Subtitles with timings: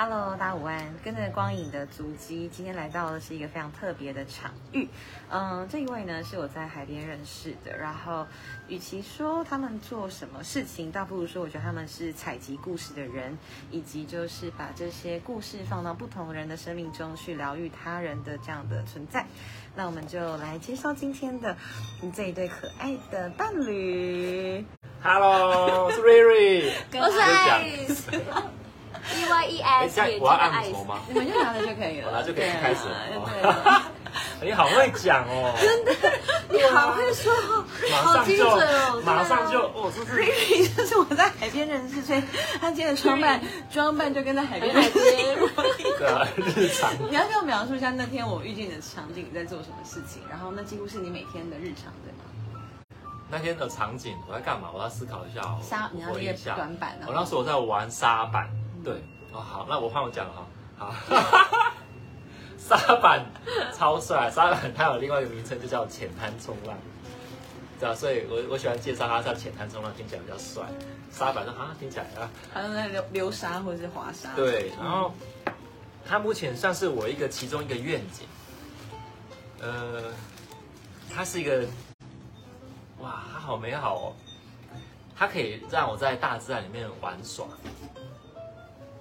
[0.00, 0.94] Hello，大家午安。
[1.02, 4.88] 跟着光影的足迹，今天来到的是一个非常特别的场域。
[5.28, 7.76] 嗯，这一位呢是我在海边认识的。
[7.76, 8.24] 然后，
[8.68, 13.36] 与其说他们做什么事情，倒不如说我觉得他们是采集故事的人，
[13.72, 19.26] 以及就是把这些故事放到不同人的生命中去疗愈他人的这样的存在。
[19.74, 21.56] 那我们就来介绍今天的
[22.14, 24.64] 这一对可爱的伴侣。
[25.02, 28.20] Hello，我是瑞瑞，我是爱 Ice。
[29.14, 31.00] E Y E 哎，S，我要按头吗？
[31.08, 32.80] 你们就拿着就可以了，拿就可以开始
[34.40, 35.92] 你 好会讲哦，真的
[36.48, 37.32] 你好会说
[38.02, 42.22] 好精准哦，马上就哦，这是瑞瑞就是我在海边认识，所以
[42.60, 45.36] 他今天的装扮 装扮就跟在海边 海边
[46.00, 46.90] 的日常。
[47.10, 50.22] 你要给我描述一下那天我遇见你的场景，你在做什么事情？
[50.30, 52.24] 然后那几乎是你每天的日常，对吗？
[53.30, 54.68] 那天的场景我在干嘛？
[54.72, 55.58] 我要思考一下哦。
[55.62, 56.54] 沙，你要一下。
[56.54, 57.04] 短板啊。
[57.06, 58.48] 我那时候我在玩沙板，
[58.84, 58.94] 对，
[59.32, 60.46] 哦好，那我换我讲了
[60.76, 61.74] 哈，好。
[62.58, 63.24] 沙板
[63.72, 66.76] 超帅，沙板它有另外一个名称就叫浅滩冲浪，
[67.80, 70.64] 对啊，所以我我喜欢介绍它叫浅滩冲浪，听起来比较帅。
[71.10, 74.34] 沙板说啊，听起来啊，好像在流流沙或者是滑沙。
[74.34, 75.14] 对，然后
[76.04, 78.26] 它目前算是我一个其中一个愿景，
[79.60, 80.12] 呃，
[81.14, 81.64] 它是一个，
[82.98, 84.12] 哇，它好美好哦，
[85.16, 87.46] 它可以让我在大自然里面玩耍。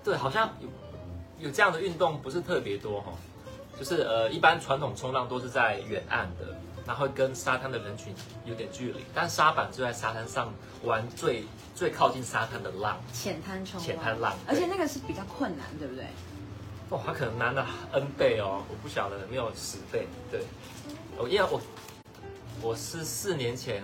[0.07, 0.69] 对，好像有
[1.47, 3.13] 有这样的运动不是特别多哈、哦，
[3.77, 6.55] 就是呃，一般传统冲浪都是在远岸的，
[6.85, 10.53] 然后跟沙滩的人群有点距离，但沙板就在沙滩上
[10.85, 11.43] 玩最
[11.75, 12.97] 最靠近沙滩的浪。
[13.11, 13.77] 浅滩冲。
[13.81, 16.05] 浅滩浪而且那个是比较困难，对不对？
[16.91, 20.07] 哇，它可能难了 N 倍哦，我不晓得没有十倍。
[20.31, 20.39] 对，
[21.17, 21.59] 我因为我
[22.61, 23.83] 我是四年前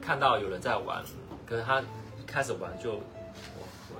[0.00, 1.02] 看到有人在玩，
[1.44, 3.00] 可是他一开始玩就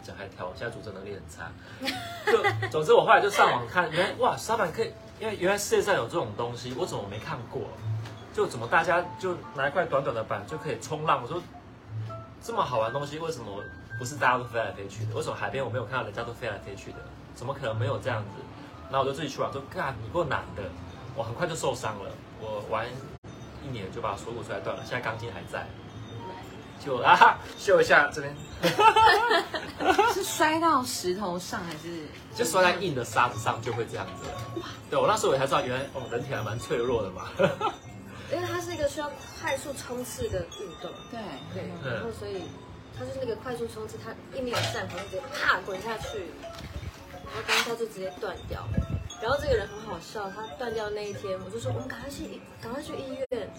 [0.09, 1.53] 我我讲还跳，我现在组织能力很差。
[2.27, 7.63] 就总之我后来就上网看，原来哇沙板可以，因为原来世界上有这种东西，我怎么没看过？
[8.33, 11.21] 就怎么大家就拿一块短短的板就可以冲浪？
[11.23, 11.43] 我说
[12.43, 13.63] 这么好玩的东西，为什么
[13.99, 15.15] 不是大家都飞来飞去的？
[15.15, 16.99] 为什么海边我没有看到人家都飞来飞去的？
[17.35, 18.41] 怎么可能没有这样子？
[18.91, 20.63] 然后我就自己去玩，说干，你够难的，
[21.15, 22.11] 我很快就受伤了。
[22.41, 22.87] 我玩
[23.63, 25.67] 一年就把锁骨摔断了，现在钢筋还在，
[26.85, 28.37] 就啊哈秀一下这边，
[30.15, 32.07] 是摔到石头上还是？
[32.35, 34.65] 就摔在硬的沙子上就会这样子了。
[34.89, 37.29] 对我那时候我才知道，原来哦人体还蛮脆弱的嘛。
[38.31, 41.19] 因为它是一个需要快速冲刺的运动，对
[41.55, 42.43] 对，嗯然后所以
[42.99, 46.19] 它就是那个快速冲刺，它一没有站好就直接啪滚下去，
[47.13, 48.63] 然后当下就直接断掉。
[49.21, 53.51] 然后这个人很好笑，他断掉那一天，我就说我们赶快去，赶快去医院。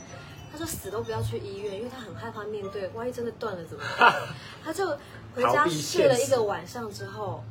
[0.51, 4.13] 他说死都不要去医院，因为他很害怕面对，万一真的断了怎么办？
[4.63, 4.87] 他就
[5.35, 7.43] 回家睡了一个晚上之后，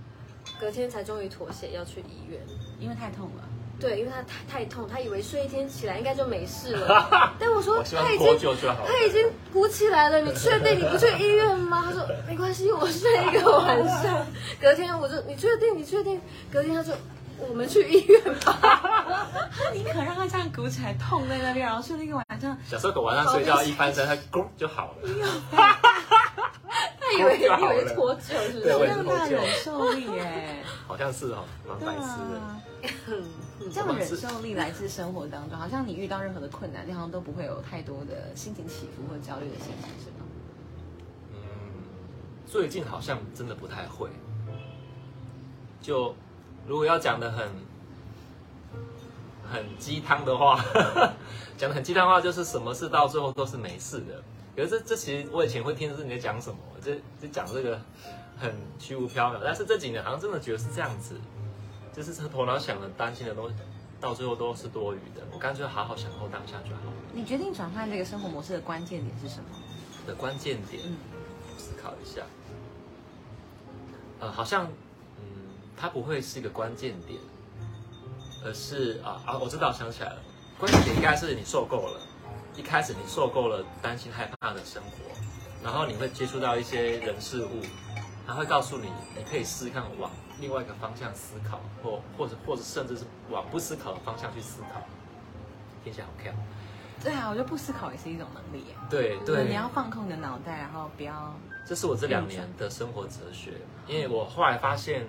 [0.60, 2.40] 隔天才终于妥协要去医院。
[2.80, 3.44] 因为太痛了。
[3.80, 7.32] 对，因为他太太痛，他以为睡一天起来应该就没事了。
[7.38, 8.26] 但我说我他已经。
[8.84, 11.84] 他已经鼓起来了，你确定你不去医院吗？
[11.86, 14.26] 他说没关系，我睡一个晚上。
[14.60, 15.78] 隔天我就你确定？
[15.78, 16.20] 你确定？
[16.52, 16.92] 隔天他说
[17.38, 19.48] 我们去医院吧。
[19.72, 25.08] 你可让他这样鼓起来，痛在那边，然后睡了一个晚上，小时候狗晚上睡觉一翻身，它咕就好了。
[27.00, 29.04] 他以为以为脱臼是不对我也是是？
[29.04, 30.62] 这样大忍受力耶。
[30.86, 32.40] 好像是哦，蛮白痴的。
[33.72, 40.26] 这样的忍受力来自生活当中，好像你遇到任何的困难，你好像都不会有太多的心情起伏或焦虑的心情，是吗？
[41.32, 41.38] 嗯，
[42.46, 44.08] 最近好像真的不太会。
[45.80, 46.14] 就
[46.66, 47.48] 如果要讲的很
[49.50, 50.62] 很鸡汤的话，
[51.56, 54.22] 讲的很鸡汤的话，就是什么事到最后都是没事的。
[54.56, 57.80] 可是这这其实我以前会听的是你在讲什么，这这讲这个
[58.36, 61.14] 很虚无缥缈，但是这几年好像真的觉得是这样子，
[61.94, 63.54] 就是头脑想的、担心的东西，
[64.00, 65.22] 到最后都是多余的。
[65.32, 66.82] 我干脆好好享受当下就好。
[67.12, 69.50] 你决定转换这个生活模式的关键点是什么？
[70.06, 70.96] 的关键点，嗯
[71.56, 72.22] 思考一下。
[74.20, 74.66] 呃，好像，
[75.18, 75.24] 嗯，
[75.76, 77.20] 它不会是一个关键点，
[78.44, 80.18] 而是啊啊，我知道，想起来了，
[80.58, 82.00] 关键点应该是你受够了。
[82.56, 84.98] 一开始你受够了担心害怕的生活，
[85.62, 87.62] 然后你会接触到一些人事物，
[88.26, 94.82] 他会告诉你，你可以试试看往另外一个方向思考，或或者或者甚至是往不思考的方向去思考。
[95.84, 96.34] 听起来好看。
[97.00, 98.74] 对啊，我觉得不思考也是一种能力耶。
[98.90, 101.32] 对对，你要放空你的脑袋，然后不要
[101.64, 103.52] 这是我这两年的生活哲学，
[103.86, 105.06] 因为我后来发现，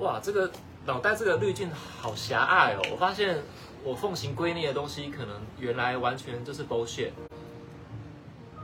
[0.00, 0.50] 哇，这个
[0.88, 1.70] 脑袋这个滤镜
[2.00, 2.80] 好狭隘哦。
[2.90, 3.42] 我发现
[3.84, 7.10] 我奉行圭臬的东西，可能原来完全就是 bullshit。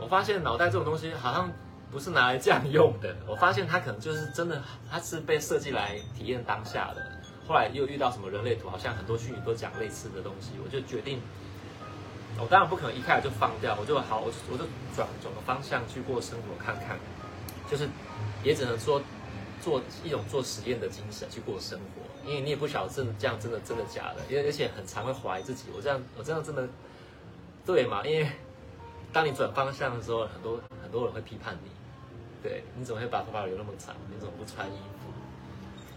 [0.01, 1.53] 我发现脑袋这种东西好像
[1.93, 3.15] 不是拿来这样用的。
[3.29, 7.07] 我发现它可能就是真的，它是被设计来体验当下的。
[7.47, 11.21] 后来又遇到什么人类图，好像很多虚拟都讲类似的东西，我就决定，
[12.41, 14.65] 我当然不可能一开始就放掉，我就好，我就
[14.97, 16.99] 转转个方向去过生活看看，
[17.71, 17.87] 就是
[18.43, 19.03] 也只能说
[19.61, 26.69] 做一种做实验的精神去过生活，因为你也不晓得真的这样真的真的假的，因为而且很常会怀疑自己，我这样我这样真的
[27.65, 28.03] 对吗？
[28.05, 28.29] 因为
[29.13, 31.71] 当你转方向的时候，很多很多人会批判你，
[32.43, 33.95] 对你怎么会把头发留那么长？
[34.11, 35.13] 你怎么不穿衣服？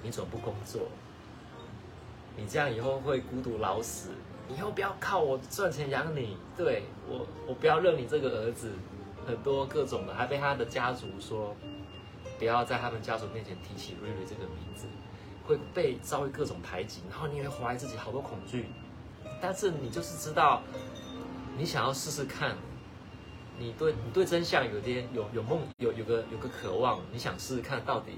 [0.03, 0.81] 你怎么不工作？
[2.35, 4.11] 你这样以后会孤独老死，
[4.47, 8.71] 以后不要靠我赚钱养你，对我，我不要认你这个儿子，
[9.25, 11.55] 很多各种的，还被他的家族说，
[12.37, 14.85] 不要在他们家族面前提起瑞瑞这个名字，
[15.47, 18.67] 会被遭遇各种排挤，然后你会怀疑自己好多恐惧，
[19.41, 20.61] 但是你就是知道，
[21.57, 22.55] 你想要试试看，
[23.57, 28.11] 你对你对真相有点有有梦有有个有个渴望，你想试试看到底。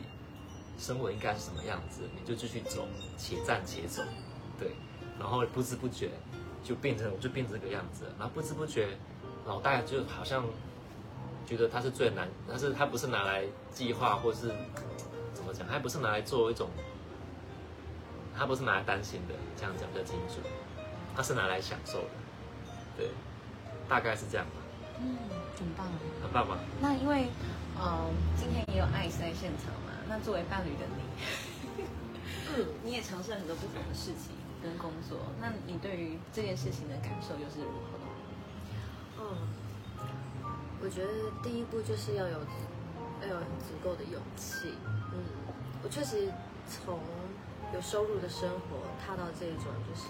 [0.80, 2.88] 生活应该是什么样子，你就继续走，
[3.18, 4.02] 且战且走，
[4.58, 4.72] 对，
[5.20, 6.10] 然后不知不觉
[6.64, 8.88] 就变成，就变成这个样子，然后不知不觉，
[9.46, 10.46] 脑袋就好像
[11.46, 13.44] 觉得它是最难，但是它不是拿来
[13.74, 14.48] 计划或是
[15.34, 16.70] 怎么讲，它不是拿来做一种，
[18.40, 20.40] 它不是拿来担心的，这样讲比较清楚，
[21.14, 22.10] 他是拿来享受的，
[22.96, 23.10] 对，
[23.90, 24.54] 大概是这样吧。
[25.02, 25.18] 嗯，
[25.60, 25.86] 很棒，
[26.24, 26.58] 很棒吗？
[26.80, 27.28] 那因为，
[27.78, 29.92] 嗯，今天也有爱在现场嘛。
[30.08, 31.84] 那作为伴侣的你，
[32.56, 34.32] 嗯， 你也尝试了很多不同的事情
[34.64, 35.20] 跟工作。
[35.42, 38.00] 那你对于这件事情的感受又是如何？
[39.20, 40.08] 嗯，
[40.82, 41.12] 我觉得
[41.44, 42.40] 第一步就是要有
[43.22, 44.74] 要有足够的勇气。
[44.86, 45.26] 嗯，
[45.84, 46.32] 我确实
[46.70, 46.98] 从
[47.74, 50.10] 有收入的生活，踏到这种就是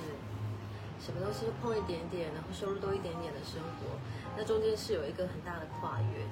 [1.00, 4.00] 什么东西都碰一点点，然后收入多一点点的生活，
[4.38, 6.26] 那中间是有一个很大的跨越。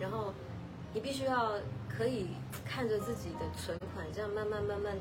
[0.00, 0.32] 然后
[0.94, 1.54] 你必须要
[1.88, 2.28] 可以
[2.64, 4.96] 看着自己的存款，这样慢慢慢慢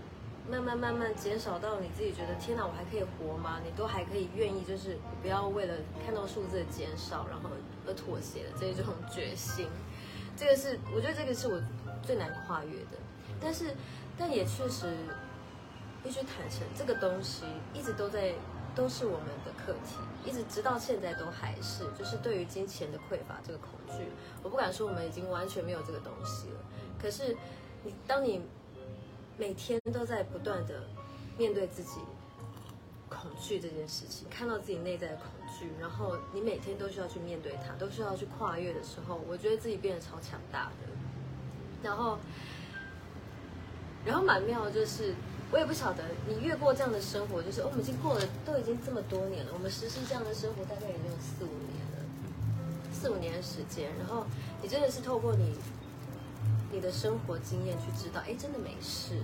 [0.49, 3.59] 慢慢慢慢减少到你自己觉得天哪，我还可以活吗？
[3.63, 7.51] 你都还可以愿意，就是不要为了看到数字的减少，然后
[7.85, 9.67] 而妥协的这一种决心。
[10.35, 11.61] 这个是我觉得这个是我
[12.01, 12.97] 最难跨越的，
[13.39, 13.75] 但是
[14.17, 14.91] 但也确实。
[16.07, 17.43] 必须坦诚，这个东西
[17.73, 18.33] 一直都在
[18.73, 24.05] 都是我们的课题，一直直到现在都还是，就是对于金钱的匮乏这个恐惧，
[24.41, 26.59] 我不敢说我们已经完全没有这个东西了。
[26.97, 27.35] 可是，
[27.83, 28.41] 你当你
[29.37, 30.81] 每天都在不断的
[31.37, 31.99] 面对自己
[33.09, 35.25] 恐惧这件事情，看到自己内在的恐
[35.59, 40.87] 惧，然后你每天都需要去面对它，都需要去跨越的时候，我觉得自己变得超强大的。
[41.83, 42.17] 然后，
[44.05, 45.13] 然后蛮妙的就是，
[45.51, 52.05] 我也不晓得你越过这样的生活，就是我们已经过了都已经这么多年了，我们实施这样的生活大概也有四五年了，
[52.93, 53.89] 四五年的时间。
[53.97, 54.25] 然后
[54.61, 55.55] 你真的是透过你。
[56.69, 59.15] 你的生活经验去知道，哎，真的没事。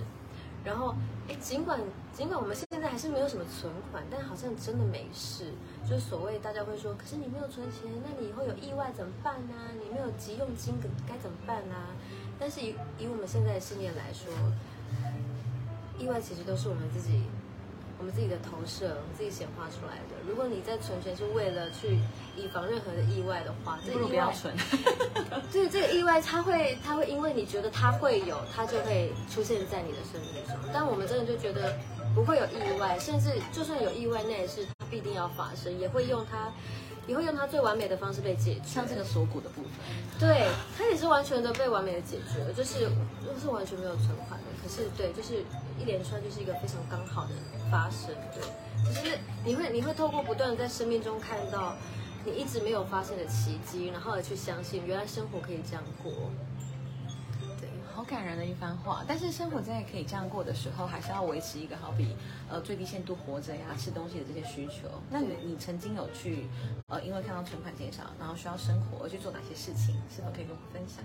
[0.64, 0.94] 然后，
[1.28, 1.78] 哎，尽管
[2.10, 5.52] 尽管我们现在还是没有什么存款，但好像真的没事。
[5.86, 9.54] 就是所谓大家会说，可是你没有存钱，那你以后有意外怎么办呢？
[9.78, 10.74] 你没有急用金
[11.06, 11.74] 该怎么办呢？
[12.40, 14.32] 但是以以我们现在的信念来说，
[15.98, 17.22] 意外其实都是我们自己。
[17.96, 20.16] 我们自己的投射，我们自己显化出来的。
[20.28, 21.96] 如果你在存钱是为了去
[22.36, 24.52] 以防任何的意外的话，这个不要存。
[25.50, 30.56] 对，这个意外它会，它会因为你觉得它会有，它就会出现在你的生命中。
[30.70, 31.78] 但我们真的就觉得
[32.14, 36.52] 不会有意外，甚至就算有意外，那也是它必定要发生，也会用它。
[37.06, 39.70] 也会用它最完美的方式被解决，像这个锁骨的部分，
[40.18, 42.88] 对，它也是完全的被完美的解决了，就是
[43.40, 44.46] 是完全没有存款的。
[44.62, 45.44] 可是，对，就是
[45.78, 47.30] 一连串就是一个非常刚好的
[47.70, 51.76] 发生，对，就是你会你会透过不断的在生命中看到
[52.24, 56.10] 你一直没有发现的奇迹，然后而去相信原来生活可以这样过。
[58.04, 62.14] 好感人的一番话，但是生活在可以这样过的时候，还是要维持一个好比
[62.50, 64.90] 呃最低限度活着呀、吃东西的这些需求。
[65.08, 66.46] 那你你曾经有去
[66.88, 69.94] 呃因为看到存款减少，然后需要生活而去做哪些事情？
[70.14, 71.02] 是否可以跟我分享？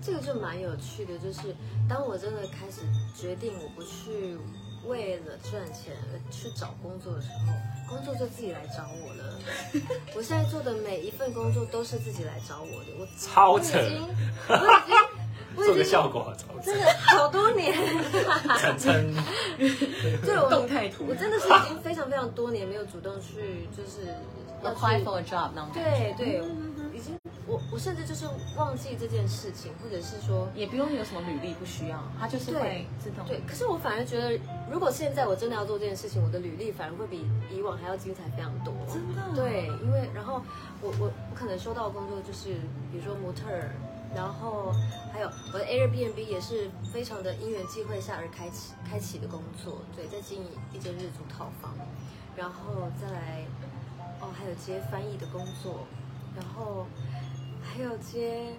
[0.00, 1.54] 这个就蛮有趣的，就是
[1.86, 2.80] 当我真的开始
[3.14, 4.38] 决定我不去
[4.86, 9.38] 为了赚钱而去找工作的时候，工作就自己来找我了。
[10.16, 15.11] 我现在做的每一份工作都是自己来找我的，我超成，我已经。
[15.56, 17.72] 做个效果，真的好多年，
[18.58, 19.14] 产生
[20.24, 24.14] 对我动态图，我真的是已经非常非常多年没有主动去，就是
[24.62, 25.70] 要 apply for a job 那种。
[25.74, 26.42] 对对，
[26.94, 33.26] 已经我我甚至就是忘记这件事情，或者是说也不用有什么履历，不需要，它就是会自动。
[33.26, 34.38] 对，可是我反而觉得，
[34.70, 38.72] 如果现在我真的要做这件事情，我的履历反而会比以往还要精彩非常多。
[38.88, 39.34] 真的？
[39.34, 40.40] 对，因为然后
[40.80, 42.54] 我我我可能收到的工作就是，
[42.92, 43.74] 比如说模特儿。
[44.14, 44.72] 然后
[45.12, 51.74] 还有我的 Airbnb 也是非常的因缘际会下而开启开启的工作，对，在经营一间日租套房，
[52.36, 53.44] 然后再来
[54.20, 55.86] 哦，还有接翻译的工作，
[56.36, 56.86] 然后
[57.62, 58.54] 还有接，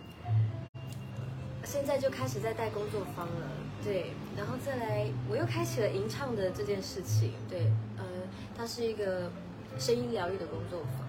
[1.64, 3.48] 现在就开始在带工作坊了，
[3.84, 8.04] 对，然后再来我又开启了吟唱的这件事情，对，呃，
[8.58, 9.32] 它是一个
[9.80, 11.08] 声音疗愈的工作坊，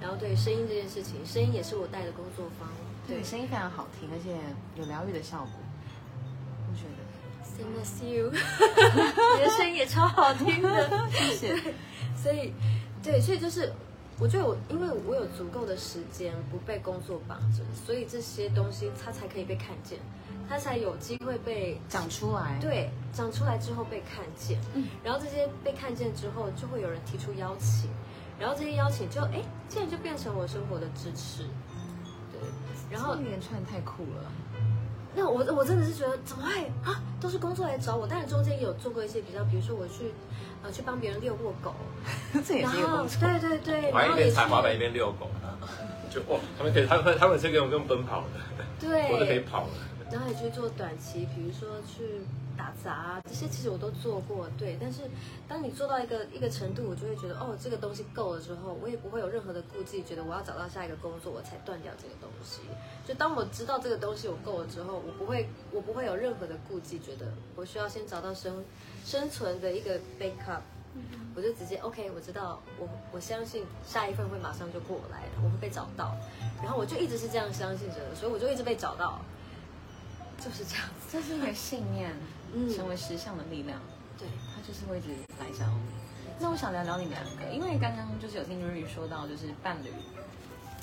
[0.00, 2.68] 然后对声音这件事情，声音也是我带的工作坊，
[3.10, 4.36] 对，声音非常好听，而且
[4.76, 5.50] 有疗愈的效果，
[6.70, 7.00] 我觉得。
[7.42, 8.30] Same as you，
[9.36, 11.74] 你的声音也超好听的，谢谢。
[12.16, 12.52] 所以，
[13.02, 13.72] 对，所以就是，
[14.18, 19.98] 我觉得我因为我有足够的时间不被工作绑着，所以这些东西它才可以被看见，
[20.48, 24.86] 它才有机会被长出来，对，长出来之后被看见，嗯。
[25.02, 27.90] 然后这些被看见之后，就会有人提出邀请，
[28.38, 31.69] 然后这些邀请就哎，竟然就变成我生活的支持，对，
[32.90, 34.24] 然后这一连串太酷了。
[35.14, 37.02] 那我我真的是觉得怎么会啊？
[37.20, 40.12] 都是工作来找我，当然中间有做过一些比较，比如说我去
[40.62, 41.74] 呃去帮别人遛过狗，
[42.46, 43.20] 这也然后是一个工作。
[43.20, 45.28] 对对对，我还一边踩滑板一边遛狗，
[46.08, 49.68] 就哇，他们可以，他们他们是跟我跟奔跑的，对，我都可以跑了。
[50.10, 52.22] 然后也去做短期，比如说去
[52.56, 54.76] 打杂这些，其实我都做过，对。
[54.80, 55.02] 但是
[55.48, 62.60] 当你做到一个一个程度，我就会觉得哦，这个东西够了之后，我也不会有任何的顾忌，觉得我要找到下一个工作，我才断掉这个东西。
[63.06, 68.64] 就当我知道这个东西我够了之后，我不会我不会有任何的顾忌，觉得我需要先找到生
[69.04, 70.60] 生存的一个 backup。
[71.36, 76.16] 我就直接 OK，我知道，我我相信下一份会马上就过来，我会被找到，
[76.60, 79.20] 然后我就一直是这样相信着，所以我就一直被找到，
[80.40, 81.06] 就是这样子。
[81.12, 82.10] 这是一个信念，
[82.54, 82.72] 嗯。
[82.74, 83.78] 成为实相的力量，
[84.18, 86.00] 对，它就是会一直来找你。
[86.40, 89.92] 那我想聊聊你们两个，因为刚刚就是有听瑞瑞说到，就是伴侣、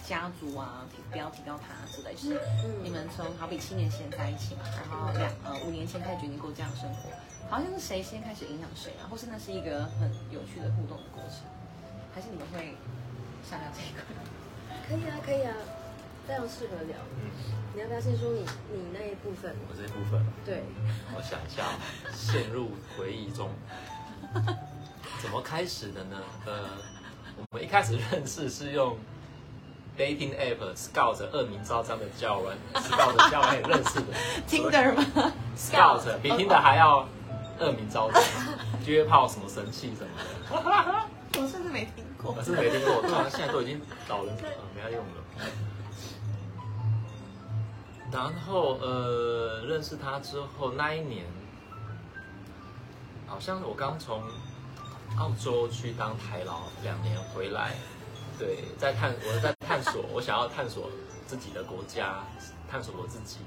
[0.05, 2.83] 家族啊，提不要提到他之类，就是嗯。
[2.83, 7.09] 你们从好比七年前在一起嘛，然后两呃五年前开始决定过这样的生活，
[7.49, 11.41] 好像是谁先开始影响谁啊，或是那是一个很有趣的互动的过程，
[12.13, 12.77] 还是你们会
[13.49, 14.05] 想聊这一块？
[14.87, 15.53] 可以啊，可以啊，
[16.27, 16.97] 非常适合聊。
[17.15, 17.31] 嗯，
[17.73, 18.39] 你要不要先说你
[18.71, 19.55] 你那一部分？
[19.69, 20.61] 我这一部分，对，
[21.15, 21.63] 我想一下，
[22.11, 23.49] 陷入回忆中，
[25.21, 26.17] 怎么开始的呢？
[26.45, 26.53] 呃，
[27.37, 28.97] 我们一开始认识是用
[29.97, 34.13] dating app Scout 恶名昭彰的交友软 Scout 交友软件认识的
[34.47, 37.07] Tinder 吗？Scout 比 Tinder 还要
[37.59, 38.21] 恶名昭彰，
[38.85, 41.07] 约炮什么神器什么的。
[41.39, 42.43] 我甚至没听过我。
[42.43, 43.79] 是没听过，对啊，现在都已经
[44.09, 44.39] 老人啊
[44.75, 45.23] 没在用了。
[48.11, 51.25] 然后呃，认识他之后那一年，
[53.27, 54.23] 好像我刚从
[55.17, 57.75] 澳洲去当台劳两年回来，
[58.39, 60.89] 对，在探我在探索，我想要探索
[61.25, 62.23] 自己的国家，
[62.69, 63.39] 探索我自己，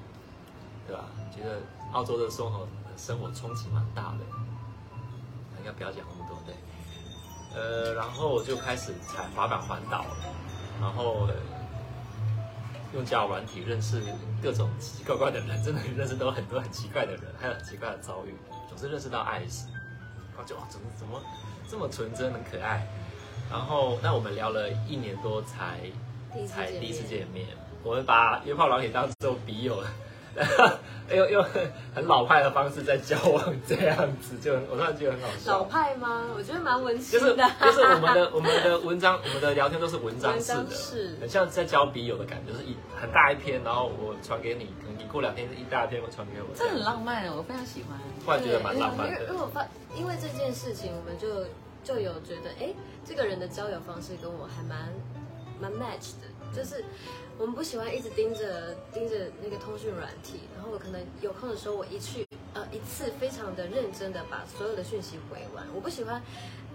[0.86, 1.04] 对吧？
[1.34, 1.60] 觉得
[1.92, 4.24] 澳洲的生活生活冲击蛮大的，
[5.58, 6.54] 应该不要讲那么多，对。
[7.52, 10.04] 呃，然后我就开始踩滑板环岛，
[10.80, 11.26] 然后、
[12.92, 14.02] 用交友软体认识
[14.42, 18.34] 各种奇奇怪怪的人，真的认识到很多很奇怪的人，还有很奇怪的遭遇，
[18.68, 19.40] 总是认识到爱，
[20.46, 21.22] 就哇，怎么怎么
[21.68, 22.86] 这么纯真，很可爱。
[23.50, 25.80] 然后那我们聊了一年多才
[26.48, 27.46] 才第一次见面，
[27.82, 29.82] 我们把约炮软体当做笔友，
[31.10, 31.44] 用用
[31.92, 35.58] 很老派的方式在交往，这样子就很我突然觉得很好笑。
[35.58, 36.26] 老派吗？
[36.36, 37.50] 我觉得蛮文就是青的。
[37.60, 47.98] 就是我们的我们的文章，我们的聊天都是文章式的，式很像在交笔友的感觉，就是一很大一篇，然后我传给你，可能你过两天是一大篇，我传给我，这很浪漫，我非常喜欢。
[48.24, 49.34] 突然觉得蛮浪漫的。
[49.34, 51.44] 我发，因为这件事情，我们就
[51.82, 52.72] 就有觉得，哎，
[53.04, 54.88] 这个人的交友方式跟我还蛮
[55.60, 56.84] 蛮 match 的，就是
[57.40, 66.20] 我们不喜欢一直盯着盯着那个通讯软体，然后我可能有空的时候，我一去呃一次非常的认真的把所有的讯息回完，我不喜欢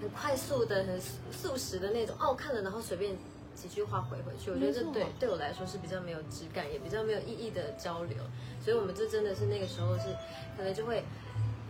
[0.02, 1.00] 很快速的、很
[1.32, 3.16] 速食的那种，哦，我看了然后随便。
[3.56, 8.18] 几句话回回去，我觉得这对对我来说是比较没有质感，也比较没有意义的交流，
[8.62, 10.14] 所以我们这真的是那个时候是
[10.58, 11.02] 可能就会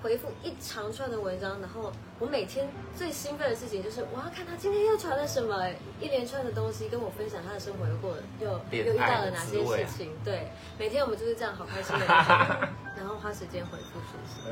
[0.06, 5.68] 回复一长串的文章，然后我每天最兴奋的事情就是我要看他今天又传了什么，
[6.00, 12.06] 一连串的东西跟我分享他的生活又过了又又遇到了哪些事情，对，每天我们就是这样好开心的，
[12.96, 14.48] 然后花时间回复讯息，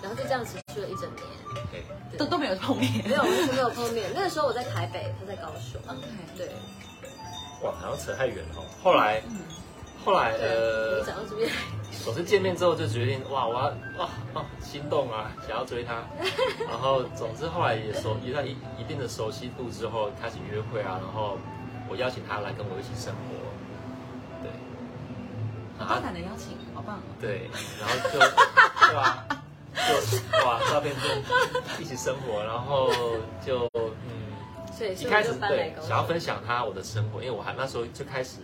[0.00, 3.02] 然后就这样持续了一整年，都都没有碰面。
[3.04, 6.06] 没有完全没有碰面，那个时候我在台北，他在高雄，OK，
[6.36, 6.52] 对，
[7.64, 8.62] 哇，好像扯太远了哦。
[8.80, 9.20] 后来
[10.04, 11.50] 后来，呃你，讲到这边，
[12.04, 13.60] 总是见面之后就决定，哇，我要
[13.98, 16.02] 哇哦心动啊，想要追她。
[16.68, 21.36] 然后总之后来也熟，一在一一定的熟悉度之后，开始约会啊，然后
[21.88, 24.50] 我邀请她来跟我一起生活，对。
[25.78, 27.00] 好大胆的邀请，好棒哦！
[27.20, 28.18] 对，然后就
[28.88, 29.26] 对吧？
[29.74, 32.90] 就哇，照片就一起生活，然后
[33.46, 38.38] 就嗯，所以一开始对想要分享他我的生活，因为我还那时候就开始，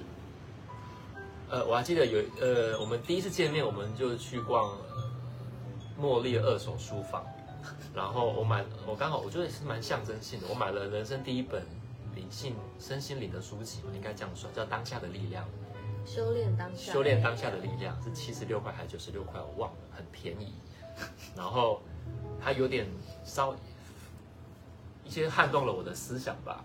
[1.55, 4.77] 呃，我还记得有呃，我们第一次见面，我们就去逛
[5.97, 7.25] 茉莉二手书房，
[7.95, 11.65] 然后我买我刚好我觉得是蛮象征性的，我买了人生第一本
[12.17, 15.45] 灵性身心灵的书籍，应该这样说，叫《当下的力量》。
[16.05, 20.55] 修炼当下，修炼当下的力量是七十六块还是九十六块，我忘了，很便宜。
[21.37, 21.81] 然后
[22.43, 22.89] 它有点
[23.25, 23.55] 稍
[25.05, 26.65] 一些撼动了我的思想吧。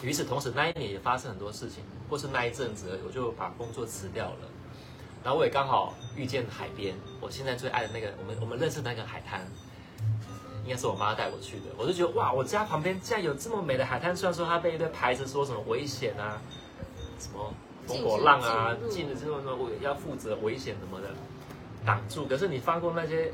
[0.00, 4.48] 与此同时，那一年也发生很多事情，或是那一阵子，我就把工作辞掉了。
[5.22, 9.46] 然后我也刚好遇见海边，我现在最爱的那个，我们我们认识的那个海滩，
[10.64, 11.66] 应该是我妈带我去的。
[11.76, 16.40] 我就觉得哇，我家旁边竟然有这么美的海滩，虽然说它被一堆牌子说什么危险啊，
[17.20, 17.54] 什么
[17.86, 21.08] 风火浪啊，禁止禁止这种什么要负责危险什么的
[21.86, 22.26] 挡住。
[22.26, 23.32] 可是你翻过那些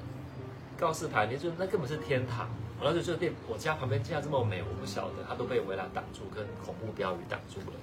[0.78, 2.46] 告示牌，你就那根本是天堂。
[2.80, 7.76] 然后就觉得我家旁边竟然这么美，我不晓得，它都被围栏挡住，跟恐怖标语挡住了。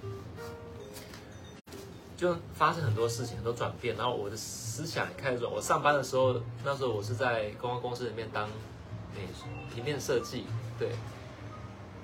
[2.16, 5.52] 就发生很多事情，很多转变，然后我的思想也开始转。
[5.52, 8.48] 我上班的时候，那时候我是在公关公司里面当
[9.14, 9.28] 美
[9.74, 10.46] 平面设计，
[10.80, 10.92] 对，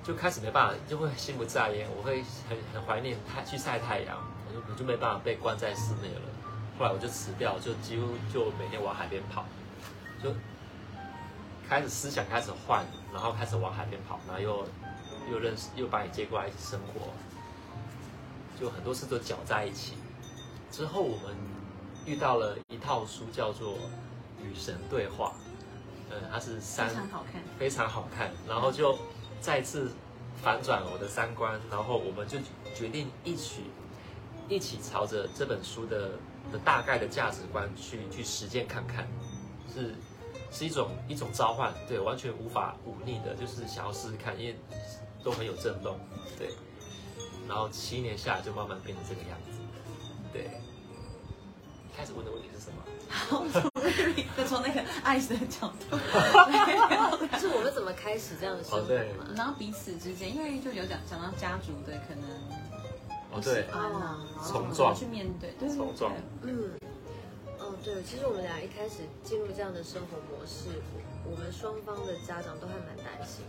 [0.03, 4.17] 就开始没办法，就会心不在焉，我会很很怀念太去晒太阳，
[4.49, 6.21] 我就我就没办法被关在室内了。
[6.77, 9.45] 后来我就辞掉，就几乎就每天往海边跑，
[10.21, 10.29] 就
[11.71, 14.67] 开始思想开始换，然后开始往海边跑，然后又
[15.31, 17.13] 又认识又把你接过来一起生活，
[18.59, 19.93] 就很多事都搅在一起。
[20.69, 21.33] 之后我们
[22.05, 23.75] 遇到了一套书，叫做
[24.43, 25.33] 《与神对话》，
[26.13, 27.41] 呃，它是三非常好看。
[27.57, 28.99] 非常好看，然后就
[29.39, 29.93] 再次
[30.43, 32.37] 反转我的三观，然后我们就
[32.75, 33.63] 决定一起
[34.49, 36.09] 一起朝着这本书的
[36.51, 39.07] 的大概的价值观去去实践看看，
[39.73, 39.95] 是
[40.51, 44.55] 是一种一种召唤，对，完全无法忤逆的，就是想要试试看，因为
[45.23, 45.97] 都很有震动，
[46.37, 46.49] 对，
[47.47, 49.59] 然后七年下来就慢慢变成这个样子，
[50.33, 50.49] 对。
[51.93, 52.81] 一开始问的问题是什么？
[53.09, 53.43] 好，
[54.37, 55.97] 就从那个爱的角度，
[57.37, 59.27] 是我们怎么开始这样的生活嘛？
[59.35, 62.23] 然后彼此之间，因为就有讲讲到家族的可能
[63.33, 64.95] 哦，对，啊，冲撞。
[64.95, 66.13] 去面对，冲撞。
[66.43, 66.90] 嗯，哦，
[67.83, 70.69] 对，其实我们俩一开始进入这样的生活模式，
[71.25, 73.43] 我们双方的家长都还蛮担心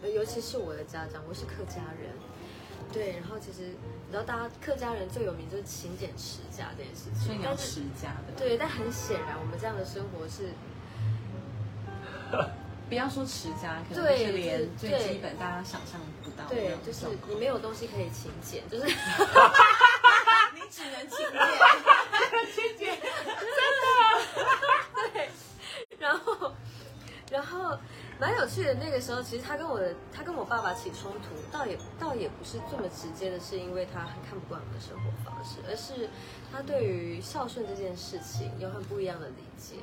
[0.00, 2.10] 的，尤其是我的家长，我是客家人，
[2.90, 10.48] 对，然后其实你知道，大家客家人最有名就是勤俭持家这件事情，所以你要持家的，对，但很显然我们这样的生活是
[12.88, 18.86] 不要说持家，可能对是连最基本大家想象不到的，对就是你没有东西可以勤俭，就是。
[20.54, 21.18] 你只能勤
[22.78, 22.96] 俭，
[25.98, 26.52] 然后，
[27.28, 27.78] 然后
[28.54, 28.74] 去的。
[28.74, 36.08] 那个时候，其实他跟我的他跟我爸爸起冲突，倒也倒也不是这么直接的，是因为他很看不惯我的生活方式，而是
[36.52, 39.74] 他对于孝顺这件事情有很不一样的理解。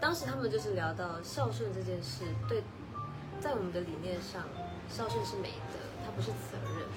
[0.00, 2.62] 当时他们就是聊到孝顺这件事，对，
[3.38, 4.42] 在我们的理念上，
[4.88, 6.88] 孝顺是美德，它不是责任。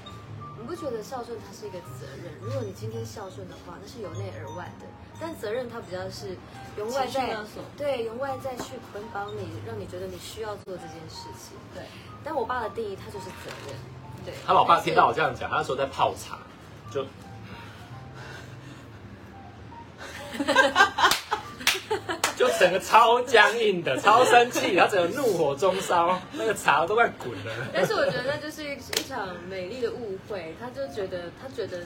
[0.57, 2.31] 你不觉得孝顺它是一个责任？
[2.39, 4.86] 如果你今天孝顺的话，那是由内而外的；
[5.19, 6.36] 但责任它比较是
[6.78, 7.36] 由外在
[7.78, 11.58] 对，由外在去捆绑你，让你觉得你需要做这件事情。
[11.73, 11.84] 对，
[12.23, 13.76] 但我爸的定义，他就是责任。
[14.26, 16.39] 对，他老爸听到我这样讲，他那时候在泡茶，
[16.91, 17.06] 就
[22.36, 27.54] 就整个超僵硬的，超生气，他整个怒火中烧，那个茶都快滚了。
[27.73, 31.80] 但是我觉得那就是一一场美丽的误会，他就觉得他觉得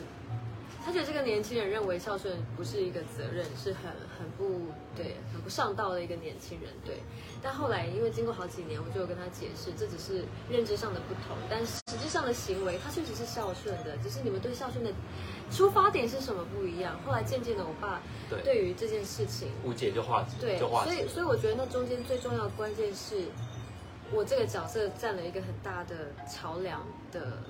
[0.87, 6.71] 他觉得这个年轻人认为孝顺不是一个责任，是很很不对、很不上道的一个年轻人。
[6.85, 7.03] 对，
[7.43, 14.89] 但后来因为经过好几年，我就有跟他解释，这只是认知上的不同，但实际上的行为他确实是孝顺的，只是你们对孝顺的
[15.51, 16.97] 出发点是什么不一样。
[17.05, 21.07] 后来渐渐的，我爸对对于这件事情误解就化解，对，就化解所以。
[21.09, 23.25] 所以我觉得那中间最重要的关键是，
[24.13, 27.43] 我这个角色占了一个很大的桥梁的，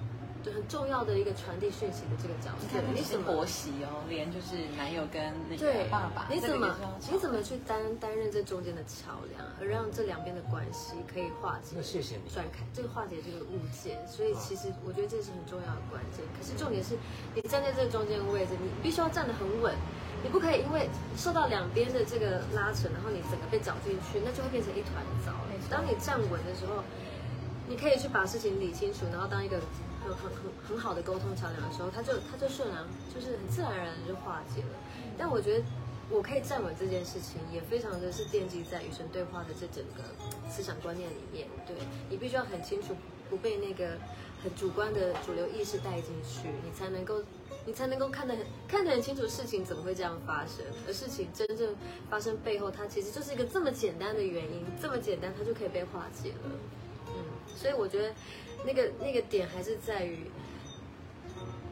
[0.47, 6.73] 就很重要的一个传递讯息的这个角色你是你怎么婆媳哦，连就是男友跟那个爸爸，你怎么
[7.11, 11.81] 你怎么去担担任这中间的桥梁，而让这两边的关系可以化解那？
[11.81, 12.29] 谢谢你。
[12.33, 16.23] 转开这个化解这个误解，所以其实我觉得这是很重要的关键。
[16.31, 16.95] 可是重点是
[17.35, 19.75] 你站在这个中间的位置，你必须要站得很稳，
[20.23, 25.33] 你不可以因为受到两边的这个拉扯，然后你整个被搅进去，那就会变成一团糟。
[25.69, 26.83] 当你站稳的时候，
[27.67, 29.59] 你可以去把事情理清楚，然后当一个
[30.13, 34.69] 很很很很好的沟通桥梁的时候，他就他就顺然就是很自然而然的就化解了。
[35.17, 35.65] 但我觉得
[36.09, 40.03] 我可以站稳这件事情，也非常的是奠基在与神对话的这整个
[40.49, 41.47] 思想观念里面。
[41.65, 41.75] 对
[42.09, 42.95] 你必须要很清楚，
[43.29, 43.97] 不被那个
[44.43, 47.21] 很主观的主流意识带进去，你才能够
[47.65, 51.75] 你才能够看得很看得很清楚事情怎么会这样发生，而事情真正
[52.09, 56.51] 发生背后，它其实就是一个这么简单的原因，这么简单，它就可以被化解了。
[57.07, 57.13] 嗯，
[57.55, 58.13] 所以我觉得
[58.65, 60.31] 那个那个点还是在于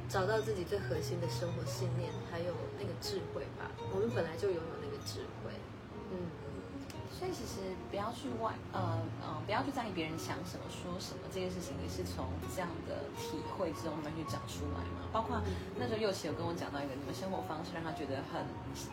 [0.08, 3.72] 找到自己最核心的生活信念，还有那个智慧吧。
[3.94, 5.52] 我们本来就拥有那个智慧。
[6.12, 6.30] 嗯，
[7.12, 15.10] 所以其实不要去外，呃呃，不要去在意别人想什么、说什么，这件事情也是从这样的体会之中慢慢去长出来嘛。
[15.12, 15.42] 包括
[15.76, 18.46] 那时候佑琪有跟我讲到一个你们生活方式让他觉得很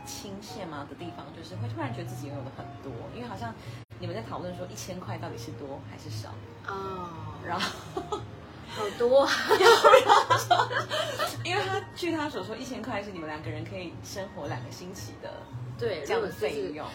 [0.06, 3.52] 亲切嘛的地方，就是会突然觉得自己拥有的很多，因为好像
[4.00, 6.30] 你们在讨论说一千块到底是多还是少，
[6.66, 8.18] 哦，然后。
[8.74, 9.30] 好多、啊，
[11.44, 15.30] 因为他据他所说，一千块是你们两个人可以生活两个星期的
[15.78, 16.86] 对，这样的费用。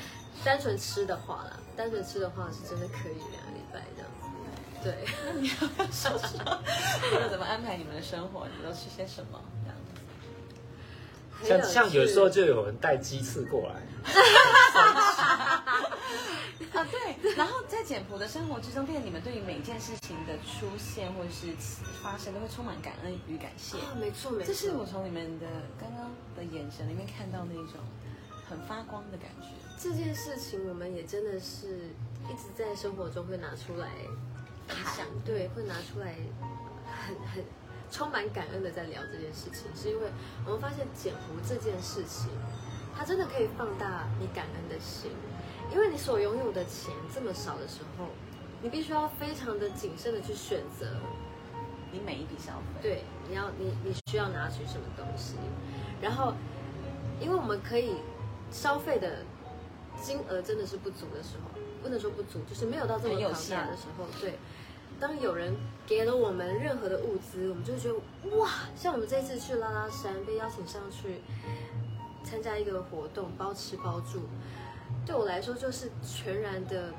[0.44, 4.26] 单纯吃的话啦，单纯吃的话是真的可以两个礼拜这样子。
[4.84, 6.40] 对， 那你要不要说说，
[7.12, 8.48] 或者怎么安排你们的生活？
[8.48, 9.40] 你们都吃些什么？
[11.44, 13.76] 像像有时候就有人带鸡翅过来，
[16.74, 17.34] 啊， 对。
[17.36, 21.48] 然后在简朴的生活之中，变得你们对于每件事情的出现或者是
[22.02, 23.78] 发生，都会充满感恩与感谢。
[23.78, 25.46] 啊，没错没错，这是我从你们的
[25.80, 27.74] 刚刚的眼神里面看到那种
[28.50, 29.48] 很发光的感觉。
[29.80, 31.68] 这件事情，我们也真的是
[32.28, 33.90] 一直在生活中会拿出来
[34.68, 36.16] 分享对，会拿出来
[37.06, 37.46] 很很
[37.90, 40.08] 充满感恩的在聊这件事情，是因为
[40.46, 42.30] 我们发现减湖这件事情，
[42.96, 45.12] 它真的可以放大你感恩的心，
[45.74, 48.06] 因为你所拥有的钱这么少的时候，
[48.62, 50.86] 你必须要非常的谨慎的去选择，
[51.92, 55.36] 你每一笔消费，对，你要你你需要拿取什么东西，
[56.02, 56.34] 然后，
[57.20, 57.96] 因为我们可以
[58.52, 59.24] 消费的
[60.02, 64.38] 金额真的是不足的时候，不能说不足，就是没有到这么庞大的时候，对。
[65.00, 65.56] 当有人
[65.86, 71.22] 给了我们任何的物资，我们就觉得哇，像我们这次去拉拉山被邀请上去
[72.24, 74.22] 参加一个活动，包吃包住，
[75.06, 76.92] 对我来说就是全然的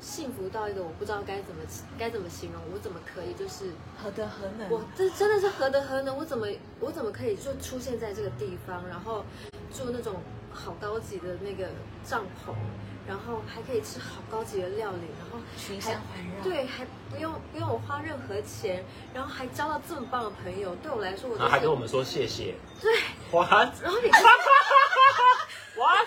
[0.00, 1.62] 幸福到一个我不知道该怎么
[1.98, 3.70] 该怎么形容，我怎么可以就是
[4.02, 4.70] 何德何能？
[4.70, 6.16] 我这真的是何德何能？
[6.16, 6.46] 我怎么
[6.80, 9.24] 我怎么可以就出现在这个地方，然后
[9.72, 10.14] 住那种
[10.52, 11.68] 好高级的那个
[12.04, 12.54] 帐篷，
[13.06, 22.54] 然后还可以吃好高级的料理，然后群山环绕，对，还不用不用我花任何钱，然后还交到这么棒的朋友，对我来说，我还跟我们说谢谢。
[22.80, 22.92] 对
[23.30, 23.48] ，What
[23.82, 24.22] 然后你看
[25.76, 26.06] What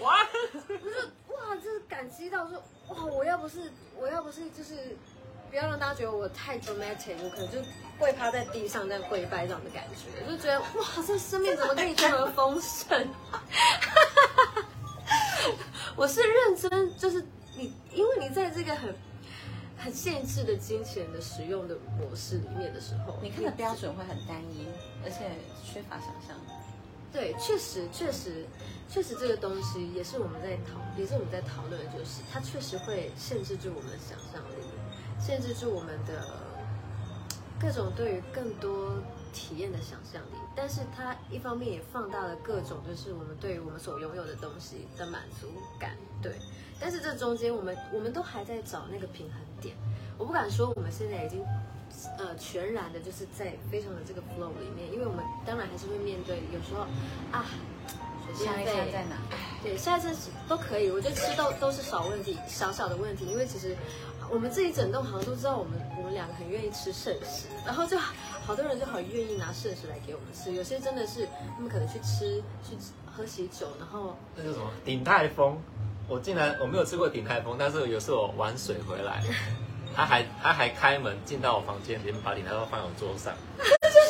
[0.00, 0.28] What？
[0.68, 4.96] 我就哇，就是感激到说哇，我要不是我要不是就是
[5.48, 7.58] 不要让大家觉得我太 dramatic，我可能就
[7.98, 13.08] 跪趴在地上在跪拜这样的感觉，就觉得哇，这生命怎么可以这么丰盛？
[16.00, 17.22] 我是认真，就是
[17.58, 18.94] 你，因为你在这个很
[19.76, 24.66] 很限制的金钱的使用的模式里面的时候，你看的标准会很单一，
[25.04, 25.26] 而且
[25.62, 26.34] 缺乏想象。
[27.12, 28.46] 对，确实，确实，
[28.88, 34.64] 确实，这个东西也是我们在讨，也是我们在讨论的，就是它确实会限制住我们的想象力，
[35.20, 36.24] 限制住我们的
[37.60, 38.94] 各种对于更多
[39.34, 40.39] 体验的想象力。
[40.54, 45.96] 但是它一方面也放大了各种，就是我们对于我们所拥有的东西的满足感。
[46.22, 46.32] 对，
[46.78, 49.74] 但是这中间我们我们都还在找那个平衡点。
[50.18, 51.42] 我不敢说我们现在已经
[52.18, 56.82] 呃全然的就是在非常的这个 flow 里面，因为我们当然还是会面对有时候
[57.32, 57.46] 啊，
[58.36, 59.16] 水下一站在哪？
[59.62, 63.74] 对，下一次都可以，我觉得吃都都是小问题，小小的问题，因为其实
[64.30, 74.70] 我们这一整栋好像都知道我们我们两个很愿意吃剩食，然后就好多人就很愿意拿剩食来给我们吃，有些真的是他们可能去吃去吃喝喜酒，然后那叫什么？
[74.84, 75.58] 鼎泰丰。
[76.08, 79.22] 我竟然我没有吃过鼎泰丰，但是有时候我玩水回来，
[79.94, 83.32] 他还他还开门进到我房间，连把鼎泰丰放在我桌上。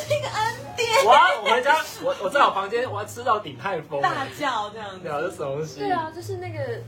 [0.09, 1.21] 这个恩典，哇！
[1.43, 4.01] 我回家，我我在我房间，我要吃到鼎泰丰。
[4.01, 5.03] 大叫这样子。
[5.03, 5.79] 聊这什么东西？
[5.79, 6.81] 对啊，就是那个，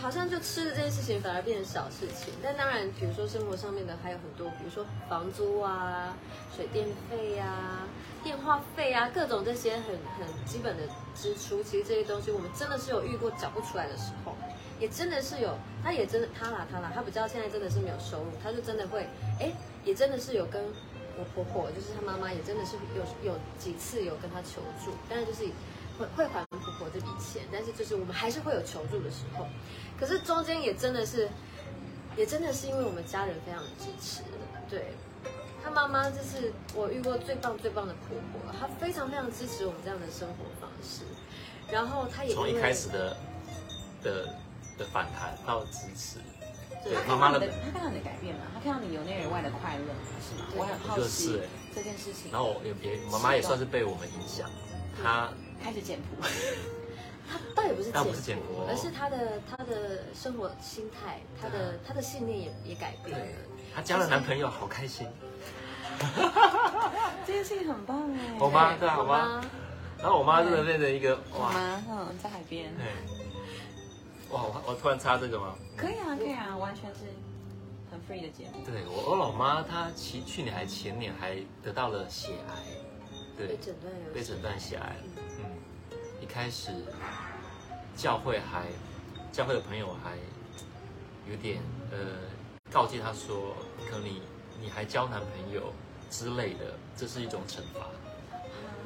[0.00, 2.32] 好像就吃的这件事情反而变成小事情。
[2.42, 6.16] 但当然，比如说生活上面的还有很多，比如说房租啊、
[6.56, 7.86] 水电费啊、
[8.22, 9.84] 电话费啊，各种这些很
[10.18, 10.82] 很基本的
[11.14, 14.34] 支出，其实这些东西我们真的是有遇过缴不出来的时候，
[14.78, 19.06] 也真的是有，他也真的他啦他啦，他不知道现在真的是没有收入，他就真的会，
[19.38, 19.52] 哎，
[19.84, 20.64] 也真的是有跟
[21.18, 25.44] 我婆婆，就是他妈妈也真的是有有几次有跟他求助，但是就是
[25.98, 29.44] 会会还婆婆这笔钱，但是就是我们还是会有求助的时候，
[30.00, 31.28] 可是中间也真的是，
[32.16, 34.22] 也真的是因为我们家人非常的支持，
[34.68, 34.94] 对
[35.62, 41.02] 他他妈妈就是我遇过最棒最棒的婆婆，她非常非常支持我们这样的生活方式。
[41.70, 43.16] 然后她也从一开始的
[44.02, 44.26] 的
[44.76, 46.18] 的反弹到支持，
[46.82, 48.42] 对妈妈的看到你的，他看到你的改变嘛？
[48.52, 49.84] 她看到你由内而外的快乐？
[50.18, 50.48] 是吗？
[50.56, 52.32] 我很好就奇是欸这件事情。
[52.32, 54.50] 然后我也也妈妈也算是被我们影响，
[55.00, 56.26] 她嗯开始简谱，
[57.30, 58.36] 她倒也不是倒不是简
[58.68, 63.26] 而是她的她的生活心态，她的她的信念也也改变了。
[63.74, 65.06] 她交了男朋友，好开心。
[67.26, 68.36] 这件事情很棒哎。
[68.40, 69.40] 我妈对啊，我妈，
[69.98, 75.54] 然后我妈真的变成一个哇，我妈，嗯，在海边，对，哇，我我突然插这个吗？
[75.76, 77.00] 可以啊，可以啊，完全是
[77.90, 78.64] 很 free 的节目。
[78.64, 82.54] 对我我老妈她其去年还前年还得到了血癌，
[83.36, 83.46] 对。
[83.48, 84.96] 被，诊断有被诊断血癌，
[86.32, 86.70] 开始
[87.96, 88.66] 教会还
[89.32, 90.16] 教会的朋友还
[91.30, 91.58] 有点
[91.90, 91.98] 呃
[92.72, 93.54] 告诫他说，
[93.90, 94.22] 可能你
[94.62, 95.72] 你还交男朋友
[96.10, 97.86] 之类的，这是一种惩罚。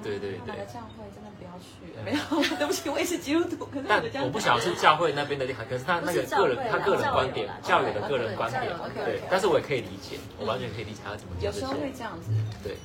[0.02, 0.54] 对对对。
[0.66, 1.64] 教会真的不要去？
[2.04, 12.30] 没有，对不起，我也是基督徒，可是但我不晓得是教会那边的厉害，可是他那个个人他个人观点，教友的个人观点，对，但是我也可以理解，我完全可以理解他怎么有时候会些，这样子，
[12.62, 12.76] 对，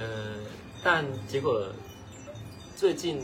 [0.00, 0.40] 呃，
[0.82, 1.66] 但结果
[2.82, 3.20] 最近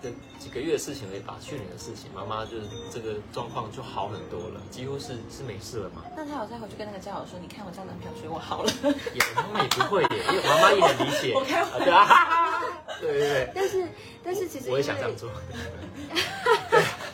[0.00, 8.70] 的几个月的事情而已吧，去年的事情，妈妈就是这个状况就好很多了，几乎是是没事了嘛，那他有再回去跟那个家友说，你看我交男朋友，所以我好了。
[9.12, 11.76] 也妈妈也不会耶，因为妈妈也很理解， 我开玩笑。
[11.76, 12.66] 啊对啊，哈哈哈
[13.00, 13.28] 对对。
[13.28, 13.88] 对，但是
[14.22, 15.28] 但是其实因我也想这样做，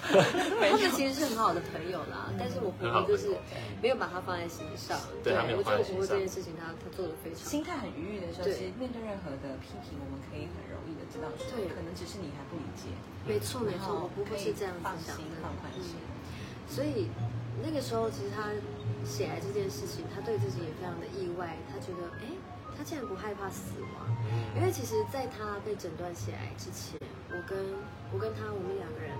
[0.71, 3.35] 他们其实是很好的朋友啦，但是我婆婆就是
[3.83, 4.99] 没有把她放在心上。
[5.25, 7.38] 对我觉得我婆婆这件事情，她她做的非常。
[7.40, 12.88] 心态很愉悦的时候，其实面对任何的批评，我们可以很容易的知道说，对可能只是你还不理解，
[13.27, 15.97] 没错没错，我婆婆是这样子放想的，心放宽心。
[15.99, 16.14] 嗯
[16.69, 17.07] 所以
[17.62, 18.51] 那个时候，其实她
[19.07, 22.27] 血癌这件事情，她对自己也非常的意外，她觉得，哎，
[22.77, 24.11] 她竟然不害怕死亡。
[24.57, 26.99] 因为其实，在她被诊断血癌之前，
[27.31, 27.57] 我跟
[28.12, 29.14] 我跟他，我们两个人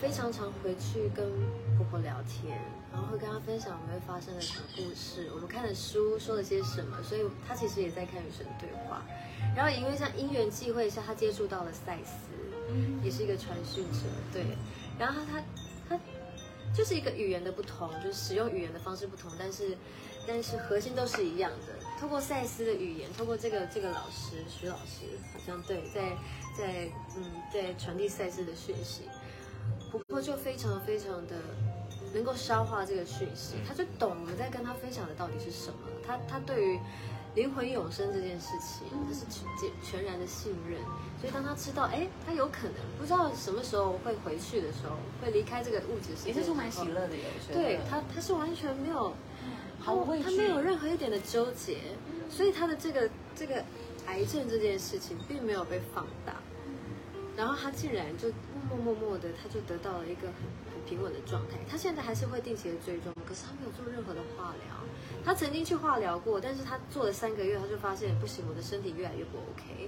[0.00, 1.28] 非常常回去跟
[1.76, 2.56] 婆婆聊天，
[2.92, 9.02] 然后会跟她分享我们会发生的什么故事，我们看的书说了些什么，所以她其实也在看与神对话。
[9.56, 12.12] 然后因为像因缘际会下，她接触到了赛斯，
[13.02, 14.00] 也是一个传讯者，
[14.32, 14.44] 对。
[14.98, 15.42] 然后她
[15.88, 16.00] 她她
[16.72, 19.76] 就是一个语言的不同，就是使用语言的方式不同，但是
[20.28, 21.74] 但是核心都是一样的。
[21.98, 26.10] 通过赛斯的语言，通过这个这个老师徐老师，好像对，在
[26.56, 29.02] 在嗯在传递赛斯的讯息，
[29.90, 31.36] 婆婆就非常非常的
[32.14, 35.78] 能够消化这个讯息，她就懂我们在跟她分享的到底是什么。
[36.06, 36.78] 她她对于
[37.34, 40.80] 灵魂永生这件事情，她是全全然的信任。
[41.20, 47.60] 所以当她知道，哎，她有可能不知道什么时候会回去的时候，会离开这个物质世界也是充满喜乐的，有我觉得。
[47.60, 49.12] 对他，他是完全没有，
[49.80, 51.78] 毫无畏惧他没有任何一点的纠结，
[52.30, 53.62] 所以他的这个这个
[54.06, 56.34] 癌症这件事情并没有被放大，
[57.38, 58.26] 然后他竟然就
[58.66, 60.42] 默默默默的，他就得到了一个很
[60.74, 61.54] 很平稳的状态。
[61.70, 64.74] 他现在还是会定期的追踪，可是他没有做任何的化疗。
[65.24, 69.86] 他曾经去化疗过，但是他做了三个月，他就发现不行，我的身体越来越不 OK。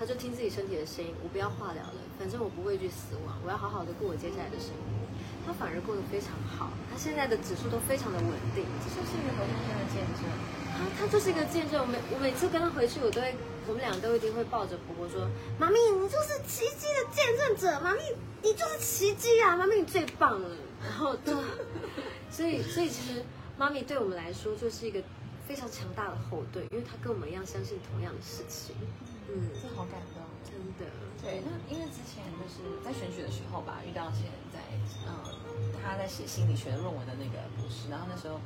[0.00, 4.96] 他就听自己身体的声音，我不要化疗了，反正我不畏惧死亡，我要好好的过我接下来的生活。
[5.44, 8.64] 他反而过得非常好，他现在的指数都非常的稳定。
[8.80, 10.24] 这是一个活生生的见证。
[10.72, 11.84] 他他就是一个见证。
[11.84, 13.34] 我每我每次跟他回去，我都会，
[13.68, 15.28] 我们俩都一定会抱着婆婆说
[15.60, 18.00] ：“妈咪，你就是奇迹的见证者，妈咪，
[18.42, 20.48] 你就是奇迹啊，妈咪你最棒了。”
[20.82, 21.36] 然后就，
[22.32, 23.22] 所以所以其实
[23.58, 25.02] 妈咪对我们来说就是一个
[25.46, 28.74] 非常强大的后盾，因为她跟我们一样相信同样的事情。
[29.28, 30.24] 嗯，这好感动。
[30.48, 30.90] 真的。
[31.20, 34.60] 对，那因为之前就是在选举的时候吧，遇到现在
[35.04, 35.12] 嗯
[35.84, 38.40] 他在写心理学论文的那个博士，然后那时候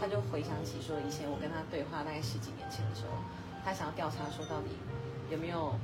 [0.00, 3.22] 他就回想起说，以前我跟他对话大概十几年前的时候，
[3.64, 4.68] 他想要调查说到底
[5.30, 5.74] 有没有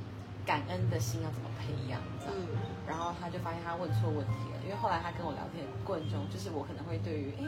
[0.45, 2.35] 感恩的心要怎么培养，这样。
[2.37, 7.45] 嗯然后他就发现他问错问题了，因为后来他跟我聊天过程中，就是我可能会对于哎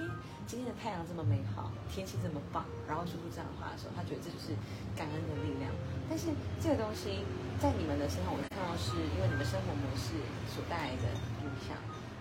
[0.48, 4.56] 今天的太阳这么美好，天气这么棒，然后说出这样的话的时候，他觉得这就是
[4.96, 5.68] 感恩的力量。
[6.08, 7.26] 但是这个东西
[7.60, 10.16] 在你们的身上，我看到是因为你们生活模式
[10.48, 11.12] 所带来的
[11.44, 11.76] 影响。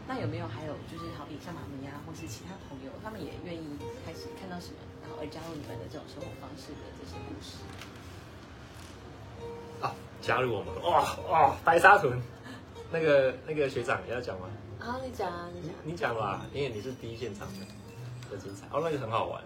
[0.09, 4.83] 那有没有还有就是好比像妈咪啊，或是其他朋友，他们也愿意开始看到什么，
[5.23, 7.63] 而加入你们的这种生活方式的这些故事？
[9.81, 12.21] 啊，加入我们哇哇白沙屯，
[12.91, 14.49] 那个那个学长你要讲吗？
[14.81, 15.77] 好，你讲啊，你你讲。
[15.85, 17.67] 你讲吧，因为你是第一现场的，
[18.29, 19.41] 很精彩哦，那个很好玩。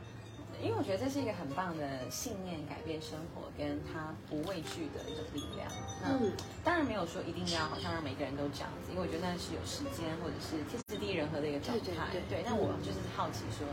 [0.56, 5.68] 因为我觉得这是一个很棒的信念，改变生活，跟他不畏惧的一种力量。
[6.00, 6.32] 那、嗯
[6.64, 11.84] 当然没有说一定要好像让每个人都这样子，因为我觉得那是有时间或者是天时地利人和的一个状态。
[12.10, 13.68] 对对对那我就是好奇说，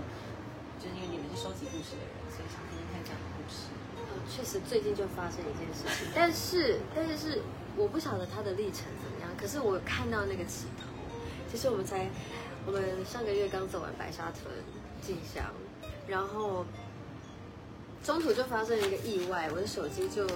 [0.84, 3.72] 就是因为你们是收集故事的人，所以想听听看这样的故事。
[4.28, 7.41] 确实最近就发生一件事情，但是但是是
[7.78, 10.84] 我不晓得它的历程怎么样，可是我看到那个起头，
[11.50, 12.10] 其实我们才
[12.65, 14.54] 我们上个月刚走完白沙屯
[15.02, 15.46] 进香，
[16.06, 16.65] 然后
[18.04, 20.28] 中途就发生了一个意外，我的手机就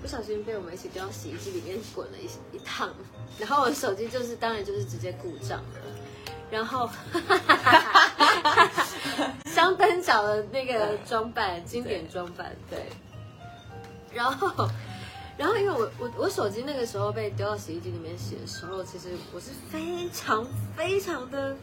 [0.00, 2.94] 不小心被我们一起丢到洗衣机里面滚了一一趟，
[3.38, 5.80] 然后我的手机就是当然就是直接故障了。
[6.48, 6.88] 然后，
[9.46, 12.78] 香灯脚的那个装扮，经典装扮，对。
[14.12, 14.68] 然后，
[15.36, 21.54] 然后因为我我我手机那个时候被丢到洗衣机里面洗的时候，其实我是非常非常的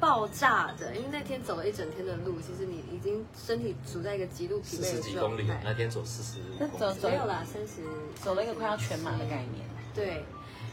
[0.00, 5.62] 爆炸的，因为那天走了一整天的路，其实你已经身体处在一个极度疲四十惫的几公里，状态。
[5.64, 7.82] 那天走四十公里，那走走没有啦，三十
[8.22, 9.68] 走了一个快要全马的概念。
[9.94, 10.24] 对，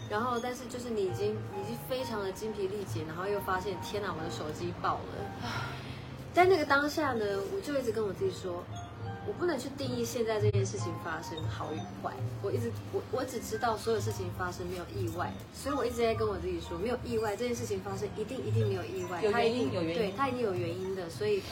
[0.10, 5.52] 然后但是就是你已经已经非常的精疲力竭，然后又发现天哪，我的手机爆了。
[6.40, 8.64] 在那个当下呢，我就一直跟我自己说，
[9.28, 12.14] 我不能去定义现在这件事情发生好与坏。
[12.42, 21.44] 我一直我我只知道所有事情发生没有意外，所以我一直在跟我自己说，没有意外，这件事情发生一定一定没有意外，有它一定原因有原因对，它一定有原因的，所以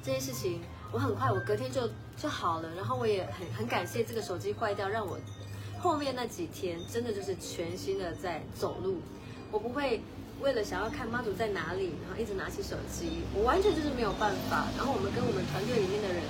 [0.00, 0.60] 这件事情
[0.92, 5.18] 我很快我隔天就就好了，然后我也很很感谢这个手机坏掉，让我
[5.80, 9.00] 后面那几天真的就是全新的在走路，
[9.50, 10.00] 我不会
[10.40, 14.66] 为了想要看妈祖在哪里，然后一直拿起手机，我完全就是没有办法。
[14.76, 16.22] 然后我们跟我们团队里面的人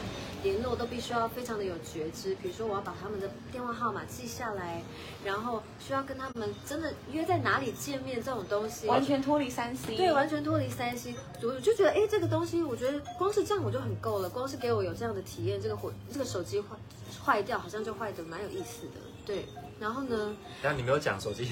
[0.43, 4.81] 联络都必须要非常的有觉知，比如说我要把他们的电话号码记下来，
[5.25, 16.77] 然后需要跟他们真的约在哪里见面这种东西，完全脱离三 C，对，完全脱离三 C，我就觉得，哎，这个东西，我觉得光是这样我就很够了，光是给我有这样的体验，这个火，这个手机坏
[17.25, 19.47] 坏掉，好像就坏的蛮有意思的，对。
[19.79, 21.51] 然后呢，但你没有讲手机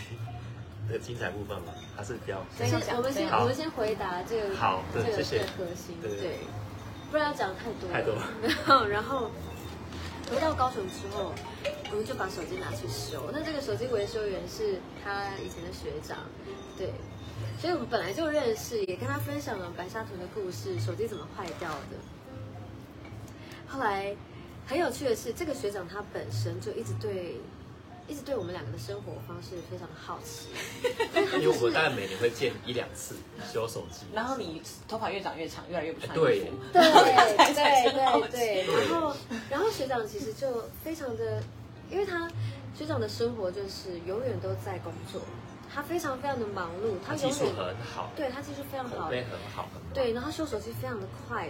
[0.90, 1.73] 的精彩部分吗？
[1.97, 6.38] 还是比较对先我们先我们先回答这个好这个对谢谢这个核心，对
[7.11, 9.31] 不然要讲太多太多然后 然后
[10.29, 11.33] 回到高雄之后，
[11.90, 13.31] 我们就把手机拿去修。
[13.33, 16.18] 那这个手机维修员是他以前的学长，
[16.77, 16.92] 对，
[17.61, 21.97] 所以我们本来就认识，也跟他分享了白沙屯的故事，手机怎么坏掉的。
[23.68, 24.16] 后来
[24.66, 27.37] 很有趣的是，这个学长他本身就一直对。
[28.06, 30.48] 一直对我们两个的生活方式非常的好奇，
[31.40, 33.14] 因为我大概每年会见一两次
[33.52, 36.56] 修手机，然后你头发越长越长，越来越不穿对衣服。
[36.72, 36.82] 对。
[36.82, 39.16] 对才对对，然后
[39.50, 41.42] 然后学长其实就非常的，
[41.90, 42.28] 因为他
[42.76, 45.20] 学长的生活就是永远都在工作，
[45.72, 51.48] 他非常非常的忙碌，他他技术永远很好，对他技术非常好，口碑很好，很对，然后修手机非常的快，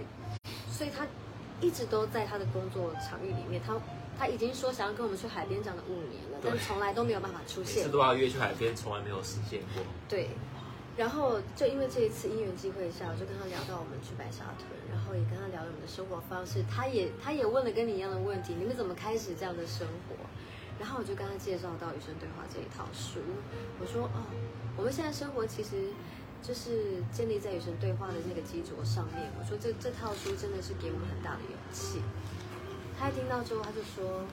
[0.71, 1.07] 所以他
[1.61, 3.75] 一直都在他的工作场域里面，他
[4.19, 7.89] 他已经说想要跟我们去海边讲了五年了，但从来都没有办法出现每次。
[7.91, 9.83] 都要约去海边，从来没有实现过。
[10.09, 10.31] 对，
[10.97, 20.17] 然后就因为这一次因缘际会下，我就跟他聊到我们去白沙屯，然后也跟他聊了我们的生活方式，他也他也问了跟你一样的问题，你们怎么开始这样的生活？
[20.79, 23.21] 然后我就跟他介绍到《与生对话》这一套书，
[23.79, 24.27] 我说哦，
[24.77, 25.91] 我们现在生活其实
[26.43, 29.31] 就是建立在与神对话的那个基础上面。
[29.39, 32.03] 我说这这套书真的是给我们很大的勇气。
[32.99, 34.25] 他一听到之后，他就说：“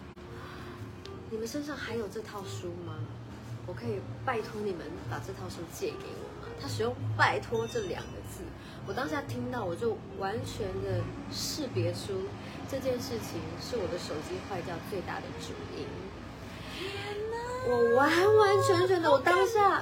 [1.30, 2.96] 你们身上还有这套书吗？
[3.68, 8.44] 我可以拜托你们把这套书借给我吗？”他使用“拜托”这两个字，
[8.86, 12.28] 我当下听到，我就完全的识别出
[12.70, 15.86] 这件事情是我的手机坏掉最大的主因。
[17.68, 19.82] 我完完全全的，我当下，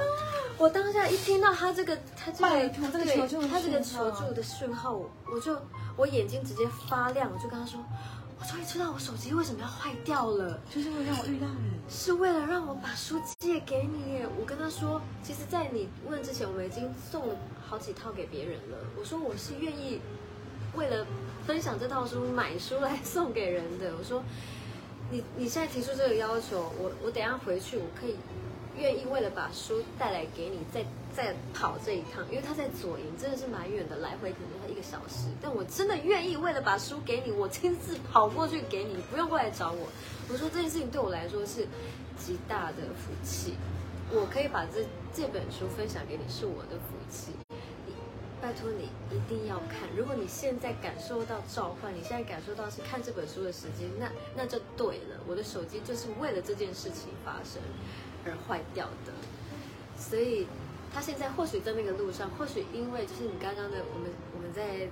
[0.58, 5.58] 我当下一听到他这个，他这个拜托这个求救他这个求助的讯号，我我就
[5.96, 7.80] 我眼睛直接发亮，我就跟他说，
[8.40, 10.60] 我终于知道我手机为什么要坏掉了。
[10.74, 11.80] 就是为了让我遇到你。
[11.90, 14.28] 是为了让我把书借给你耶。
[14.40, 17.36] 我跟他说，其实，在你问之前，我们已经送了
[17.68, 18.78] 好几套给别人了。
[18.98, 20.00] 我说我是愿意
[20.76, 21.06] 为了
[21.46, 23.92] 分享这套书买书来送给人的。
[23.98, 24.24] 我说，
[25.10, 28.16] 你你现在提出这个要求，我我等一下回去，我可以
[28.78, 35.28] 愿意为了把书带来给你，再再跑这一趟，因为他在左营，真的是蛮远的，来回可能个小时。
[35.42, 39.88] 但我真的愿意为了把书给你，我亲自跑过去给你，你不用过来找我。
[40.32, 41.68] 我说这件事情对我来说是
[42.18, 43.56] 极大的福气，
[44.12, 47.34] 我可以把这这本书分享给你，是我的福气。
[47.86, 47.94] 你
[48.42, 55.20] 拜托你一定要看，如果你现在感受到召唤，你现在感受到是看这本书的时间，那那就对了。
[55.28, 57.62] 我的手机就是为了这件事情发生
[58.26, 59.12] 而坏掉的，
[59.98, 60.48] 所以
[60.94, 64.10] 他现在或许在那个路上，或许因为就是你刚刚的我们
[64.50, 64.88] 们在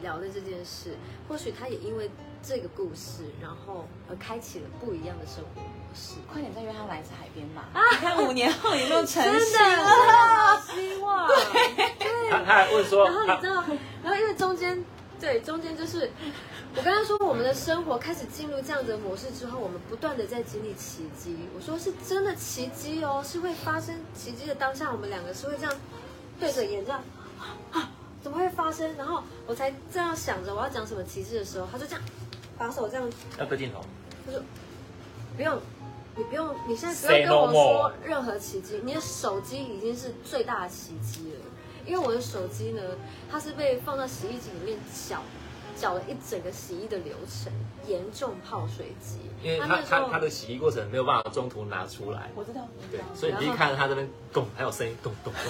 [0.00, 0.96] 聊的这件事，
[1.28, 2.10] 或许他也因为
[2.42, 6.14] 这个故事，然后而开启了不一样的生活模式。
[6.32, 7.68] 快点再约他来一次海边吧！
[7.74, 11.28] 你看五年后有没有成真的型真的希望，
[11.98, 12.30] 对。
[12.30, 13.62] 他他还问说，然后你知道，
[14.02, 14.82] 然后因为中间
[15.20, 16.10] 对，中间就是
[16.74, 21.36] 我刚刚说我们的生活开始进入这样的模式之后，我们不断的在经历奇迹。
[21.54, 25.74] 我说是真的奇迹哦，是会发生奇迹的当下，我们两个是会这样
[26.40, 27.04] 对着眼这样
[27.70, 27.90] 啊，
[28.22, 28.94] 怎么会发生？
[28.96, 32.02] 然后我才这样想着我要讲什么奇迹的时候，他就这样
[32.56, 33.80] 把手这样，要对镜头，
[34.24, 34.40] 他说
[35.36, 35.58] 不用。
[36.14, 41.40] 你不用，你现在不用跟我说任何奇迹，你的手机已经是最大的奇迹了。
[41.86, 42.82] 因为我的手机呢，
[43.30, 45.22] 它是被放到洗衣机里面搅，
[45.74, 47.50] 搅了一整个洗衣的流程，
[47.86, 49.20] 严重泡水机。
[49.42, 52.60] 因为它那时候它它它的洗衣过程没有办法中途拿出来，我知道，
[52.90, 55.42] 对，所以你一看到他这边咚，还有声音咚咚咚，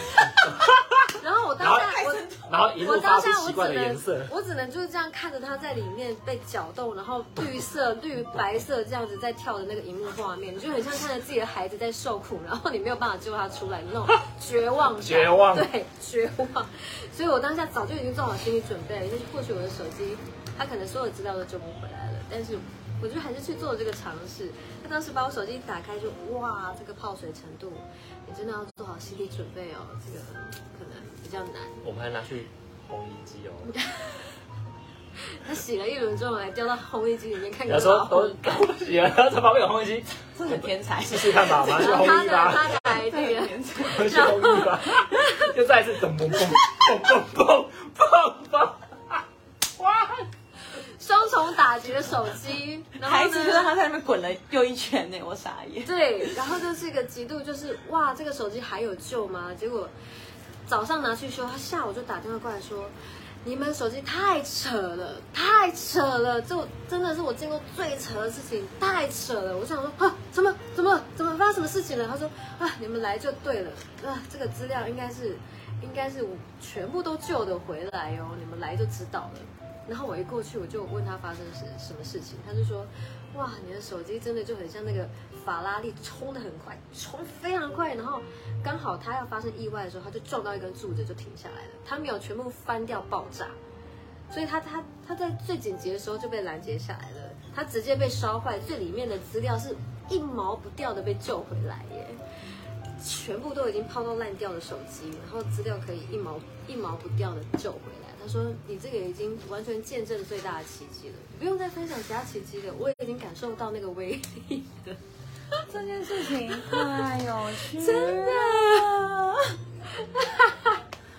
[1.25, 2.15] 然后我当然后下我
[2.53, 14.07] 然后一我路发当下我出奇怪只能的颜色，我只能就是这样看着它在里面被搅动，然后绿色、绿白色这样子在跳的那个荧幕画面，你就很像看着自己的孩子在受苦，然后你没有办法救他出来，那种
[14.39, 15.03] 绝望感。
[15.03, 15.57] 绝望。
[15.57, 16.67] 对绝望。
[17.11, 20.17] 所以我当下早就已经做好心理准备了，就是或许我的手机
[20.59, 22.59] 它可能所有资料都救不回来了，但是
[23.03, 24.51] 我就还是去做了这个尝试。
[24.83, 27.73] 他当时把我手机一打开就哇，这个泡水程度，
[28.27, 30.21] 你真的要做好心理准备哦，这个
[30.79, 31.63] 可能比较难。
[31.85, 32.47] 我们还拿去
[32.89, 33.53] 烘衣机哦。
[35.47, 40.05] 他洗了一轮之后，还掉到烘衣机里面看有看他说都都洗了，然后在旁边有烘衣机，
[40.39, 43.83] 这很天才，试试看吧， 马上去烘衣吧，他的 idea，天才。
[43.83, 44.81] 马上去烘衣吧，
[45.55, 46.39] 就再一次咚咚咚
[47.05, 48.69] 咚咚咚咚！
[51.13, 53.63] 双重打击的手机，然后孩子就让？
[53.63, 55.85] 他在那边滚了又一圈呢，我傻眼。
[55.85, 59.51] 对，然后就是一个极度就是哇，这个手机还有救吗？
[59.59, 59.89] 结果
[60.67, 62.89] 早上拿去修，他下午就打电话过来说。
[63.45, 66.41] 你们手机太扯了，太扯了！
[66.41, 66.57] 这
[66.89, 69.59] 真的是我见过最扯的事情，太扯了！
[69.59, 72.07] 我想说啊，怎么怎么怎么发生什么事情了？
[72.07, 73.71] 他说啊，你们来就对了，
[74.07, 75.37] 啊，这个资料应该是
[75.83, 79.41] 应该是我全部都救得回来哦，你们来就知道了。
[79.89, 82.87] 然后我一过去，我就问他发生什什么事情，他就说，
[83.35, 85.09] 哇，你的手机真的就很像那个
[85.45, 88.21] 法拉利，冲的很快，冲非常快，然后
[88.63, 93.49] 刚好他要发生意外的时候，他就撞到一根柱子就停下来了，他没有全部翻掉爆炸，
[94.31, 99.75] 所以他他他在最紧急的时候就被拦截下来了，他直接被烧坏，最里面的资料是
[100.09, 102.07] 一毛不掉的被救回来耶。
[103.05, 108.02] 全部都已经泡到烂掉的手机，然后资料可以一毛一毛不掉的救回来。
[108.23, 114.97] 他说：“你这个已经完全见证最大的奇迹了，不用再分享其他奇迹了，我已经感受到那个威力了。
[115.71, 118.33] 这件事情太有趣了，真的。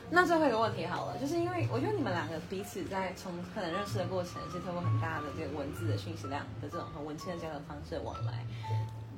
[0.10, 8.46] 那最后一个问题好了，就是因为我觉得你们两个彼此在从可能认识的过程是透过很大的这个文字的讯息量的这种很文青的交流方式往来，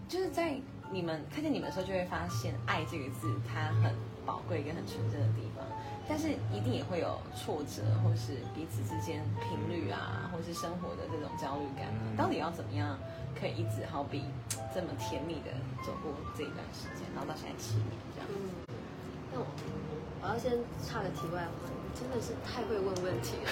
[0.07, 0.55] 就是在
[0.91, 3.93] 你们看见你们的时候，就会发现“爱”这个字它很
[4.25, 5.65] 宝贵跟很纯真的地方，
[6.07, 11.87] 但是一定也会有挫折，或是彼此之间频率啊，或是生活的这种焦虑感。
[11.89, 12.97] 嗯到底要怎么样
[13.37, 14.23] 可以一直好比
[14.73, 15.51] 这么甜蜜的
[15.85, 18.27] 走过这一段时间，然后到现在七年这样？
[18.29, 18.65] 嗯，
[19.33, 19.45] 那我
[20.21, 20.53] 我要先
[20.85, 23.51] 插个题外话，你真的是太会问问题了。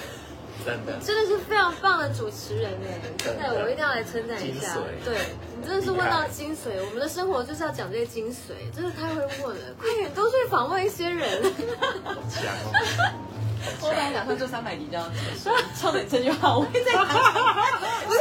[0.64, 4.76] 真的，真的是非常棒的主持人哎，真的，我一定要来称赞一下。
[5.04, 5.16] 对
[5.56, 9.74] 你真的是问到精髓，我们的生活就是要讲这些精髓，真的太会问了。
[9.78, 11.42] 快点，都去访问一些人。
[13.80, 17.06] 我本来打算做三百集这样结束，重点这句话我会再讲。
[18.06, 18.20] 不是，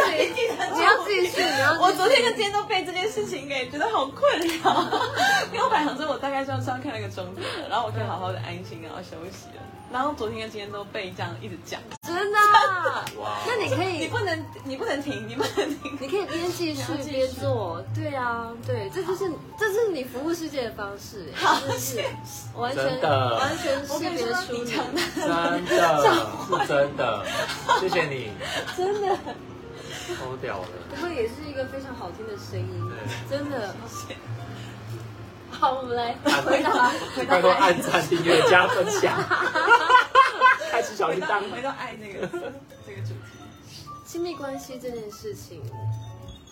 [0.73, 1.81] 你要继续，你要继续。
[1.81, 4.45] 我昨天跟今天都被这件事情给觉得好困扰，
[5.51, 9.61] 因为我本来想说我大概就是要看那个钟点，然后我可以好好的安心然后休息了。
[9.91, 13.05] 然后昨天跟今天都被这样一直讲，真的啊。
[13.19, 13.37] 哇！
[13.45, 15.97] 那你可以，你不能你不能停，你不能停。
[16.01, 17.79] 你可以边继续边做。
[17.93, 22.03] 对啊，对，这就是这是你服务世界的方式，好真的是
[22.55, 24.61] 完全完全我跟你说，识别出你。
[24.63, 24.99] 你讲的
[25.33, 26.01] 真的
[26.61, 27.25] 是真的，
[27.79, 28.31] 谢谢你，
[28.77, 29.17] 真的，
[30.17, 30.67] 超屌的。
[30.89, 32.91] 不过也是一个非常好听的声音，
[33.29, 33.73] 真的。
[35.49, 36.15] 好，我们来
[36.45, 39.13] 回答回答拜托按赞、订阅、加分享，
[40.71, 41.39] 开启小铃铛。
[41.51, 42.27] 回到爱那个
[42.85, 43.37] 这个主题。
[44.05, 45.61] 亲密关系这件事情，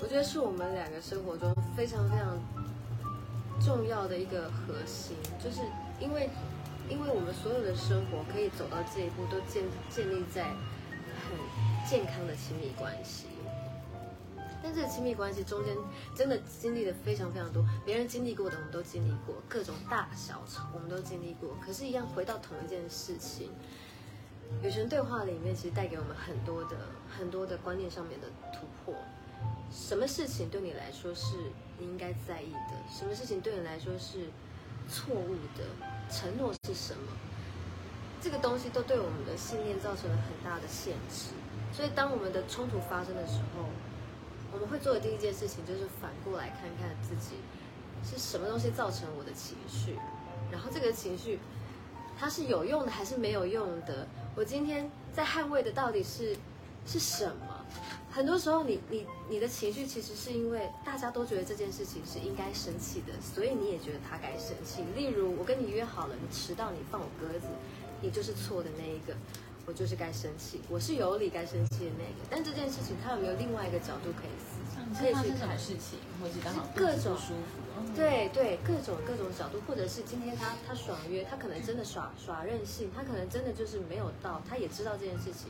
[0.01, 2.39] 我觉得是我们两个生活中非常非常
[3.63, 5.61] 重要的一个核心，就是
[5.99, 6.29] 因为
[6.91, 13.27] 因为我们所有的生活可以走到这一步，都建建立在很健康的亲密关系。
[14.61, 15.75] 但这个亲密关系中间
[16.13, 21.57] 真的经历了非常非常多，别人经历过的我们都经历过，各种大小吵我们都经历过。
[21.65, 23.49] 可是，一样回到同一件事情，
[24.61, 26.77] 与神对话里面其实带给我们很多的
[27.09, 28.93] 很多的观念上面的突破。
[29.71, 31.37] 什么事情对你来说是
[31.79, 32.75] 你应该在意的？
[32.87, 34.29] 什么事情对你来说是
[34.91, 35.63] 错误的？
[36.11, 37.07] 承诺是什么？
[38.21, 41.31] 这个东西都对我们的信念造成了很大的限制。
[41.71, 43.65] 所以当我们的冲突发生的时候，
[44.51, 47.37] 我们会做的第一件事情就是反过来看看自己
[48.03, 49.97] 是什么东西造成我的情绪，
[50.51, 51.39] 然后这个情绪
[52.19, 54.05] 它是有用的还是没有用的？
[54.35, 56.35] 我今天在捍卫的到底是
[56.85, 57.65] 是什么？
[58.11, 64.83] 很多时候你，你你的情绪其实是因为大家都觉得这件事情是应该生气的，所以你也觉得他该生气。
[64.93, 67.47] 例如，我跟你约好了，你迟到，你放我鸽子，
[68.01, 69.15] 你就是错的那一个，
[69.65, 72.27] 我就是该生气，我是有理该生气的那个。
[72.29, 74.99] 但这件事情，他有没有另外一个角度可以思考？
[74.99, 77.63] 可以去看事情，或者刚好各种舒服。
[77.95, 85.47] 对对，各种各种角度，或者是今天他他爽约，他可能真的耍耍任性，他可能真的就是没有到，他也知道这件事情。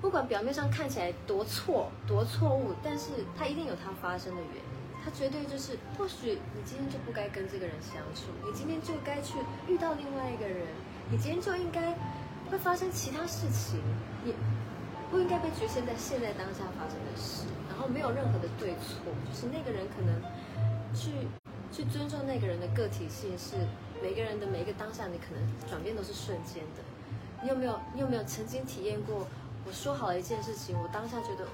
[0.00, 4.70] 不管表面上看起来多错多错误，但是他一定有他发生的原因。
[5.02, 10.66] 他绝对就是，或许你今天就不该跟这个人相处，你今天就该去遇到另外一个人，
[11.10, 11.96] 你今天就应该
[12.50, 13.80] 会发生其他事情，
[14.22, 14.34] 你
[15.10, 19.00] 不应该被局限在现在当下发生的事，然后没有任何的对错，
[19.32, 20.14] 就是那个人可能
[20.94, 21.10] 去
[21.72, 23.56] 去尊重那个人的个体性，是
[24.02, 26.82] 每个人的每一个当下，你可能转变都是瞬间的。
[27.42, 29.26] 你有没有你有没有曾经体验过？
[29.66, 31.46] 我说好了一件事情，我当下觉得，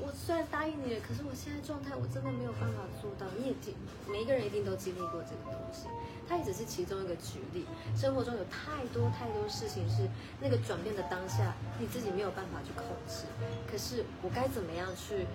[0.00, 3.26] 我虽然答应你了，可是我现在状态我真的没有办法做到。
[3.38, 3.74] 你也经，
[4.10, 5.86] 每一个人一定都经历过这个东西，
[6.28, 7.64] 它也只是其中一个举例。
[7.94, 10.08] 生活中有太多太多事情是
[10.40, 13.24] 那个转变的当下，你自己没有办法去控制。
[13.70, 15.26] 可是我该怎么样去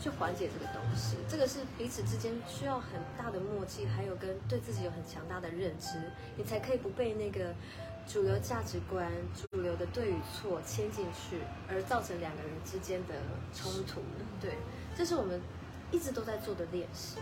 [0.00, 1.16] 去缓解这个东西？
[1.28, 5.98] 这个是彼此之间需要很大的默契，还有跟对自己有很强大的认知，
[6.36, 7.52] 你才可以不被那个。
[8.08, 11.36] 主流价值观、主流的对与错牵进去，
[11.68, 13.14] 而造成两个人之间的
[13.52, 14.00] 冲突。
[14.40, 14.56] 对，
[14.96, 15.38] 这是我们
[15.92, 17.18] 一直都在做的练习，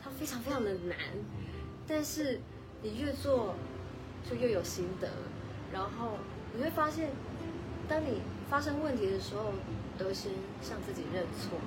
[0.00, 0.96] 它非常非常的难，
[1.88, 2.40] 但是
[2.80, 3.56] 你越做
[4.30, 5.10] 就越有心得，
[5.72, 6.12] 然后
[6.54, 7.10] 你会发现，
[7.88, 9.52] 当你发生问题的时候，
[9.98, 10.30] 都先
[10.62, 11.58] 向自己认错。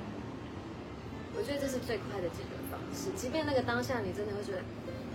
[1.36, 4.62] 我觉得这是最快的解决方式，即便那个当下你真的会觉得。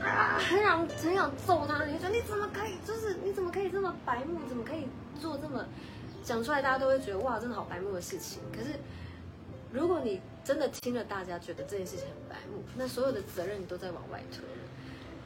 [0.05, 1.85] 啊，很想很想揍他！
[1.85, 2.77] 你说你怎么可以？
[2.85, 4.41] 就是你怎么可以这么白目？
[4.49, 4.87] 怎么可以
[5.21, 5.65] 做这么
[6.25, 6.61] 讲出来？
[6.61, 8.41] 大家都会觉得哇，真的好白目的事情。
[8.53, 8.71] 可是，
[9.73, 14.41] 如果你真的听了大家觉得这件事情很白目，那所有的责任你都在往外推。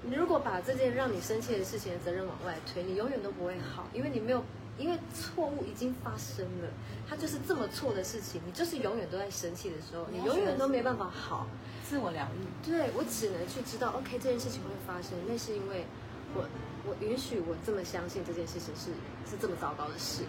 [0.02, 4.44] 你如果把这件让你生气的事情的责任往外推，你永远都不会好，因为你没有，
[4.78, 6.68] 因为错误已经发生了，
[7.08, 11.46] 它就是这么错的事情，你就是永远都在生气的时候，你永远都没办法好。
[11.88, 15.86] 自我疗愈，对我只能去知道，OK，这件事情会发生，那是因为
[16.34, 16.42] 我
[16.82, 18.90] 我允许我这么相信这件事情是
[19.22, 20.24] 是这么糟糕的事，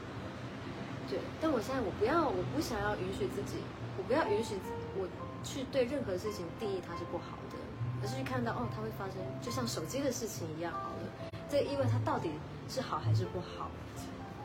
[1.10, 1.18] 对。
[1.42, 3.58] 但我现在我不要，我不想要允许自己，
[3.98, 4.54] 我不要允许
[4.94, 5.10] 我
[5.44, 7.58] 去对任何事情定义它是不好的，
[8.02, 11.34] 而是去看到哦，它会发生，就像手机的事情一样好了。
[11.50, 12.30] 这意味它到底
[12.70, 13.72] 是好还是不好？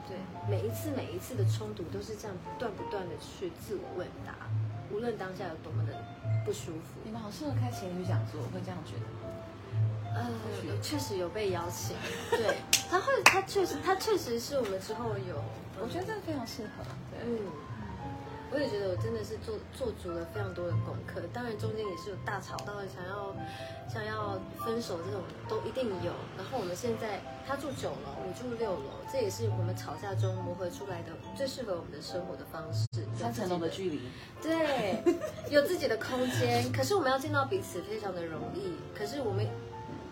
[0.09, 0.17] 对，
[0.49, 4.33] 每一次每一次的冲突都是这样不断不断的去自我问答，
[4.91, 5.93] 无论当下有多么的。
[6.45, 9.03] 不舒服，你们好适合开情侣讲座，会这样觉得。
[9.03, 9.09] 吗？
[10.15, 10.29] 呃，
[10.83, 11.97] 确实有被邀请，
[12.31, 12.57] 对，
[12.91, 15.43] 他会，他确实，他确实是我们之后有，
[15.81, 16.85] 我觉得这个非常适合，
[17.25, 17.39] 嗯。
[18.53, 23.35] 我也觉得我真的是做做足了非常多的功课，当然中间也是有大吵到想要
[23.89, 26.13] 想要分手这种都一定有。
[26.37, 32.87] 然后我们现在他住九楼，我住六楼，这也是我们吵架中磨合出来的最适合我们的生活的方式。
[33.19, 34.01] 三层楼的距离，
[34.43, 35.03] 对，
[35.49, 39.47] 有自己的空间，可是我们要见到彼此非常的容易，可是我们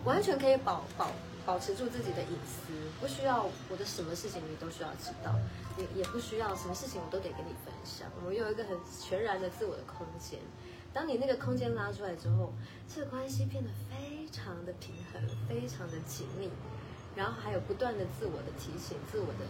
[0.03, 1.11] 完全可以保保。
[1.45, 5.33] 保持住自己的隐私，不需要我的什么事情你都需要知道，
[5.77, 8.07] 也也不需要什么事情我都得跟你分享。
[8.19, 10.39] 我们有一个很全然的自我的空间，
[10.93, 12.53] 当你那个空间拉出来之后，
[12.87, 16.49] 这个关系变得非常的平衡，非常的紧密，
[17.15, 19.45] 然后还有不断的自我的提醒，自我的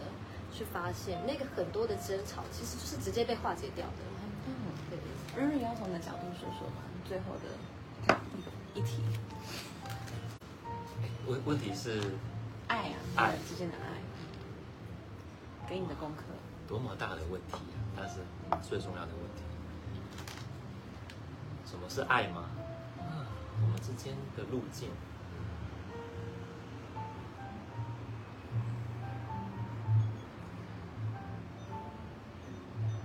[0.52, 4.02] 去发现，那个很多的争吵其实就是直接被化解掉的。
[4.46, 4.54] 嗯，
[4.88, 4.98] 对。
[5.34, 8.16] 日日要从你的角度说说吧，最后的
[8.74, 9.02] 一一题。
[11.26, 12.00] 问问题是，
[12.68, 14.00] 爱啊，爱之间的爱，
[15.68, 16.22] 给你的功课，
[16.66, 17.60] 多么大的问题啊！
[17.96, 18.16] 但是
[18.60, 19.42] 最重要的问题，
[21.64, 22.50] 什么是爱吗？
[23.62, 24.88] 我们之间的路径，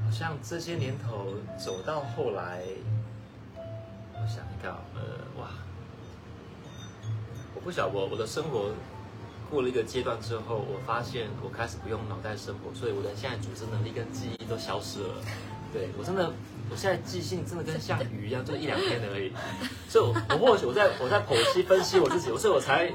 [0.04, 2.64] 好像这些年头走到后来，
[4.14, 4.97] 我想一个，呃，哇。
[7.68, 8.70] 不晓我我的生活
[9.52, 15.10] 过了一个阶段之后，我发现我开始不用脑袋生活，所以我的现在组织能力跟记忆都消失了。
[15.74, 16.32] 对我真的，
[16.72, 19.34] 我现在记性真的跟像鱼一样，就一两天而已。
[19.90, 22.90] 所以，我我或许我在我在剖析分析我自己，所以我才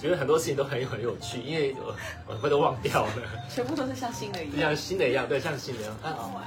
[0.00, 1.94] 觉得很多事情都很有很有趣，因为我
[2.26, 3.12] 我会都忘掉了，
[3.48, 4.70] 全部都是像新的一就样。
[4.70, 5.94] 像新的一样，对，像新的一样。
[6.02, 6.42] 很，好玩。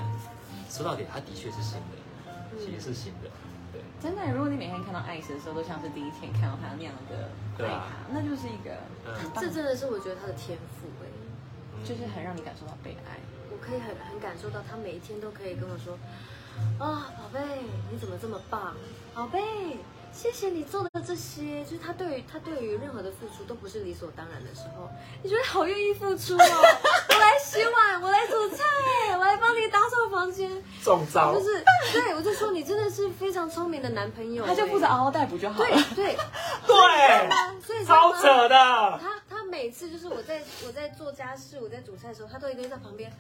[0.70, 3.32] 说到底，它的确是新的，其实是新的，对。
[4.02, 8.78] 真的，如果你每天看到 Ice 的时候，都像是第一天看到他那样的对他，那就是一个
[9.40, 11.08] 这真的是我觉得他的天赋哎、
[11.84, 13.18] 就是很让你感受到被爱。
[13.52, 15.98] 我可以很很感受到他每一天都可以跟我说，
[16.78, 17.40] 啊、宝贝，
[17.92, 18.74] 你怎么这么棒？
[19.14, 19.40] 宝贝，
[20.16, 24.90] 谢谢你做的这些，就是他对于他对于任何的付出都不是理所当然的时候，
[25.22, 26.40] 你觉得好愿意付出哦。
[27.10, 28.64] 我来洗碗，我来煮菜，
[29.12, 30.50] 我来帮你打扫房间，
[30.82, 35.70] 中招就，是对我就说你真的是非常聪明的男朋友，他就负责嗷嗷待哺就好了。
[35.70, 36.18] 对 对
[36.66, 37.30] 对，
[37.62, 38.56] 所以超扯的。
[38.58, 43.12] 他他每次就是我在我在做家事，我在煮菜的时候，他都一个人在旁边。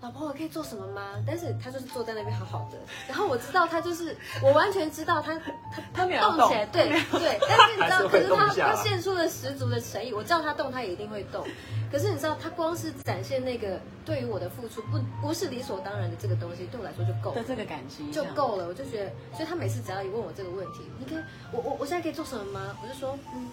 [0.00, 1.22] 老婆，我可以做什么吗？
[1.26, 5.52] 但是他就是坐在那边好好的，然后我知道他就是，我完全知道他他
[5.92, 11.46] 他没有要动动起来，对对， 但是你知道，是可是他他献出了十足的诚意，我叫他动，他也一定会动。
[11.92, 17.36] 可是你知道，他光是展现那个对于我的付出不不是理所当然的这个东西，对我来说就够了。
[17.36, 21.22] 的这个感激就够了，我就觉得，所以他每次只要一问我这个问题，你可以，
[21.52, 22.74] 我我我现在可以做什么吗？
[22.82, 23.50] 我就说，嗯，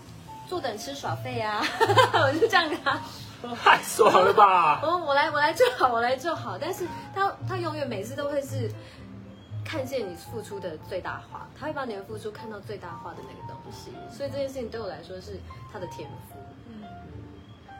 [0.47, 1.61] 坐等吃耍费啊，
[2.13, 3.01] 我就这样跟他说。
[3.63, 4.81] 太爽了吧！
[4.83, 6.57] 我我来我来就好，我来就好。
[6.57, 8.71] 但是他他永远每次都会是
[9.63, 13.91] 看见你付出的最大化，他会把你的付出看到最大化的那个东西。
[14.09, 15.39] 所以这件事情对我来说是
[15.71, 16.39] 他的天赋。
[16.67, 16.83] 嗯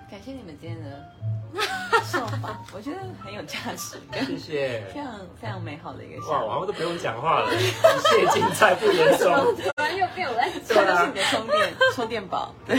[0.10, 1.04] 感谢你们今天的
[2.04, 5.02] 受吧，我觉得很有价值，跟谢谢非。
[5.02, 6.50] 常非常美好的一个哇，我下午。
[6.50, 9.34] 好像都不用讲话了，一切尽在不言中。
[9.56, 12.78] 突然又变我来这对啊就是你的充电充电宝，对，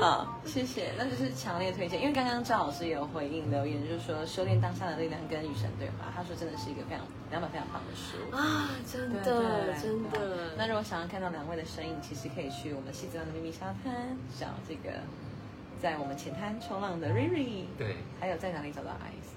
[0.00, 8.16] 好，谢谢，那就是强烈推荐，因为刚刚赵老师也有回应留言，就是说修炼当下的力量跟与神对话，他说真的是一个非常两本非常棒的书。
[8.34, 10.54] 啊，真的真的。
[10.56, 14.90] 那如果想要看到两位的身影，其实可以去我们西子湾的秘密沙滩找这个，
[15.80, 19.34] 在我们浅滩冲浪的瑞瑞，对，还有在哪里找到 Ice？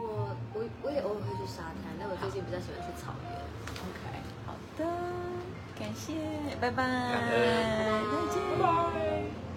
[0.00, 3.32] 我我我也偶尔会去沙滩，但我最近比较喜欢去草原。
[3.78, 4.84] OK，好的，
[5.78, 6.14] 感谢，
[6.60, 9.47] 拜拜，再见，拜拜。